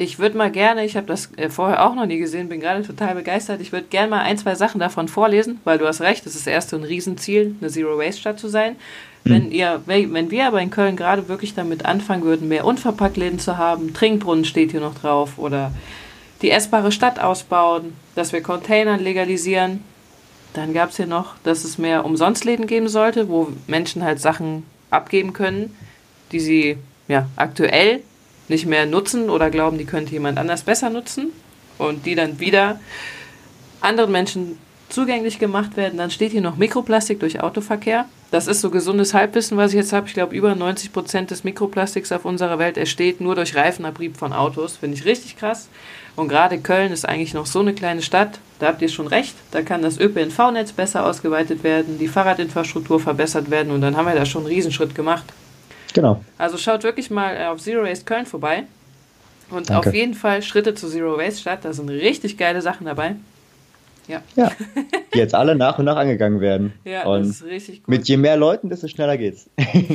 Ich 0.01 0.19
würde 0.19 0.39
mal 0.39 0.51
gerne, 0.51 0.87
ich 0.87 0.97
habe 0.97 1.07
das 1.07 1.29
äh, 1.37 1.51
vorher 1.51 1.85
auch 1.85 1.95
noch 1.95 2.07
nie 2.07 2.17
gesehen, 2.17 2.49
bin 2.49 2.61
gerade 2.61 2.83
total 2.83 3.15
begeistert. 3.15 3.61
Ich 3.61 3.71
würde 3.71 3.87
gerne 3.89 4.09
mal 4.09 4.23
ein, 4.23 4.39
zwei 4.39 4.55
Sachen 4.55 4.81
davon 4.81 5.09
vorlesen, 5.09 5.61
weil 5.65 5.77
du 5.77 5.87
hast 5.87 6.01
recht, 6.01 6.25
es 6.25 6.35
ist 6.35 6.47
erst 6.47 6.71
so 6.71 6.77
ein 6.77 6.85
Riesenziel, 6.85 7.55
eine 7.61 7.69
Zero-Waste-Stadt 7.69 8.41
zu 8.41 8.49
sein. 8.49 8.77
Mhm. 9.25 9.31
Wenn, 9.31 9.53
ihr, 9.53 9.83
wenn 9.85 10.31
wir 10.31 10.47
aber 10.47 10.63
in 10.63 10.71
Köln 10.71 10.97
gerade 10.97 11.29
wirklich 11.29 11.55
damit 11.55 11.85
anfangen 11.85 12.23
würden, 12.23 12.49
mehr 12.49 12.65
Unverpacktläden 12.65 13.39
zu 13.39 13.59
haben, 13.59 13.93
Trinkbrunnen 13.93 14.47
steht 14.47 14.71
hier 14.71 14.81
noch 14.81 14.95
drauf, 14.95 15.37
oder 15.37 15.71
die 16.41 16.51
essbare 16.51 16.93
Stadt 16.93 17.21
ausbauen, 17.21 17.93
dass 18.15 18.33
wir 18.33 18.43
Container 18.43 18.97
legalisieren, 18.97 19.85
dann 20.55 20.73
gab 20.73 20.93
es 20.93 20.97
hier 20.97 21.09
noch, 21.09 21.35
dass 21.45 21.63
es 21.65 21.77
mehr 21.77 22.07
Umsonstläden 22.07 22.67
geben 22.67 22.89
sollte, 22.89 23.29
wo 23.29 23.49
Menschen 23.67 24.03
halt 24.03 24.19
Sachen 24.19 24.65
abgeben 24.89 25.35
können, 25.35 25.77
die 26.33 26.41
sie 26.41 26.79
ja, 27.07 27.27
aktuell 27.37 28.01
nicht 28.51 28.67
mehr 28.67 28.85
nutzen 28.85 29.31
oder 29.31 29.51
glauben, 29.51 29.79
die 29.79 29.87
könnte 29.87 30.13
jemand 30.13 30.39
anders 30.39 30.63
besser 30.63 30.91
nutzen 30.91 31.29
und 31.79 32.05
die 32.05 32.15
dann 32.15 32.41
wieder 32.41 32.79
anderen 33.81 34.13
Menschen 34.13 34.59
zugänglich 34.91 35.39
gemacht 35.39 35.77
werden. 35.77 35.99
Dann 35.99 36.11
steht 36.11 36.33
hier 36.33 36.41
noch 36.41 36.57
Mikroplastik 36.57 37.21
durch 37.21 37.41
Autoverkehr. 37.41 38.07
Das 38.31 38.47
ist 38.47 38.61
so 38.61 38.71
gesundes 38.71 39.15
Halbwissen, 39.15 39.57
was 39.57 39.73
ich 39.73 39.77
jetzt 39.77 39.93
habe. 39.93 40.07
Ich 40.07 40.15
glaube, 40.15 40.35
über 40.35 40.55
90 40.55 40.93
Prozent 40.93 41.31
des 41.31 41.43
Mikroplastiks 41.45 42.13
auf 42.13 42.25
unserer 42.25 42.59
Welt 42.59 42.77
entsteht 42.77 43.21
nur 43.21 43.35
durch 43.35 43.57
Reifenabrieb 43.57 44.17
von 44.17 44.33
Autos. 44.33 44.77
Finde 44.77 44.97
ich 44.97 45.05
richtig 45.05 45.37
krass. 45.37 45.69
Und 46.17 46.29
gerade 46.29 46.59
Köln 46.59 46.93
ist 46.93 47.09
eigentlich 47.09 47.35
noch 47.35 47.47
so 47.47 47.61
eine 47.61 47.73
kleine 47.73 48.03
Stadt. 48.03 48.39
Da 48.59 48.67
habt 48.67 48.83
ihr 48.83 48.89
schon 48.89 49.07
recht. 49.07 49.35
Da 49.53 49.63
kann 49.63 49.83
das 49.83 49.99
ÖPNV-Netz 49.99 50.73
besser 50.73 51.07
ausgeweitet 51.07 51.65
werden, 51.65 51.99
die 51.99 52.09
Fahrradinfrastruktur 52.09 53.01
verbessert 53.01 53.51
werden 53.51 53.73
und 53.73 53.81
dann 53.81 53.97
haben 53.97 54.07
wir 54.07 54.15
da 54.15 54.27
schon 54.27 54.43
einen 54.43 54.53
Riesenschritt 54.53 54.95
gemacht. 54.95 55.25
Genau. 55.93 56.25
Also 56.39 56.57
schaut 56.57 56.83
wirklich 56.83 57.11
mal 57.11 57.37
äh, 57.37 57.47
auf 57.47 57.61
Zero 57.61 57.85
Waste 57.85 58.05
Köln 58.05 58.27
vorbei. 58.27 58.65
Und 59.51 59.71
Danke. 59.71 59.89
auf 59.89 59.95
jeden 59.95 60.15
Fall 60.15 60.43
Schritte 60.43 60.75
zu 60.75 60.89
Zero 60.89 61.19
Waste 61.19 61.41
Stadt. 61.41 61.65
Da 61.65 61.73
sind 61.73 61.89
richtig 61.89 62.39
geile 62.39 62.63
Sachen 62.63 62.87
dabei. 62.87 63.17
Ja. 64.07 64.23
Ja. 64.37 64.51
die 65.15 65.19
jetzt 65.19 65.35
alle 65.35 65.55
nach 65.55 65.79
und 65.79 65.85
nach 65.85 65.97
angegangen 65.97 66.41
werden. 66.41 66.73
Ja, 66.85 67.07
und 67.07 67.21
das 67.21 67.37
ist 67.37 67.45
richtig 67.45 67.83
gut. 67.83 67.89
Mit 67.89 68.09
je 68.09 68.17
mehr 68.17 68.37
Leuten, 68.37 68.69
desto 68.69 68.89
schneller 68.89 69.17
geht's. 69.17 69.49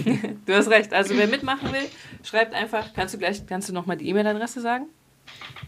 du 0.45 0.53
hast 0.53 0.69
recht. 0.69 0.93
Also 0.93 1.15
wer 1.17 1.27
mitmachen 1.27 1.71
will, 1.71 1.87
schreibt 2.23 2.53
einfach. 2.53 2.93
Kannst 2.93 3.13
du 3.13 3.17
gleich, 3.17 3.45
kannst 3.45 3.69
du 3.69 3.73
noch 3.73 3.85
mal 3.85 3.97
die 3.97 4.07
E-Mail-Adresse 4.09 4.61
sagen? 4.61 4.85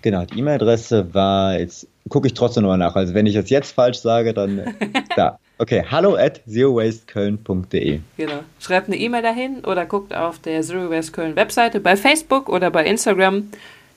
Genau, 0.01 0.25
die 0.25 0.39
E-Mail-Adresse 0.39 1.13
war, 1.13 1.59
jetzt 1.59 1.87
gucke 2.09 2.27
ich 2.27 2.33
trotzdem 2.33 2.63
nochmal 2.63 2.77
nach. 2.77 2.95
Also 2.95 3.13
wenn 3.13 3.25
ich 3.25 3.33
das 3.33 3.49
jetzt 3.49 3.71
falsch 3.71 3.99
sage, 3.99 4.33
dann 4.33 4.75
da. 5.15 5.39
Okay, 5.59 5.83
hallo 5.89 6.15
at 6.15 6.41
zerowasteköln.de. 6.45 7.99
Genau. 8.17 8.39
Schreibt 8.59 8.87
eine 8.87 8.97
E-Mail 8.97 9.23
dahin 9.23 9.65
oder 9.65 9.85
guckt 9.85 10.13
auf 10.13 10.39
der 10.39 10.61
Zero 10.61 10.91
Waste 10.91 11.11
Köln 11.11 11.35
Webseite 11.35 11.79
bei 11.79 11.97
Facebook 11.97 12.47
oder 12.47 12.69
bei 12.69 12.85
Instagram 12.85 13.49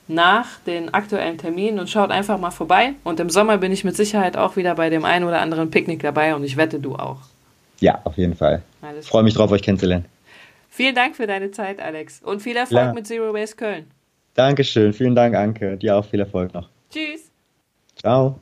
nach 0.07 0.59
den 0.65 0.93
aktuellen 0.93 1.37
Terminen 1.37 1.79
und 1.79 1.89
schaut 1.89 2.09
einfach 2.09 2.39
mal 2.39 2.51
vorbei. 2.51 2.93
Und 3.03 3.19
im 3.19 3.29
Sommer 3.29 3.59
bin 3.59 3.71
ich 3.71 3.83
mit 3.83 3.95
Sicherheit 3.95 4.37
auch 4.37 4.55
wieder 4.55 4.75
bei 4.75 4.89
dem 4.89 5.05
einen 5.05 5.25
oder 5.25 5.39
anderen 5.39 5.69
Picknick 5.69 6.01
dabei 6.01 6.35
und 6.35 6.43
ich 6.43 6.57
wette, 6.57 6.79
du 6.79 6.95
auch. 6.95 7.19
Ja, 7.79 8.01
auf 8.03 8.17
jeden 8.17 8.35
Fall. 8.35 8.63
Ich 8.99 9.07
freue 9.07 9.23
mich 9.23 9.35
drauf, 9.35 9.51
euch 9.51 9.61
kennenzulernen. 9.61 10.05
Vielen 10.69 10.95
Dank 10.95 11.15
für 11.15 11.27
deine 11.27 11.51
Zeit, 11.51 11.79
Alex. 11.79 12.21
Und 12.23 12.41
viel 12.41 12.55
Erfolg 12.55 12.81
ja. 12.81 12.93
mit 12.93 13.05
Zero 13.05 13.33
Waste 13.33 13.55
Köln. 13.55 13.85
Dankeschön. 14.33 14.93
Vielen 14.93 15.15
Dank, 15.15 15.35
Anke. 15.35 15.77
Dir 15.77 15.97
auch 15.97 16.05
viel 16.05 16.19
Erfolg 16.19 16.53
noch. 16.53 16.69
Tschüss. 16.89 17.29
Ciao. 17.95 18.39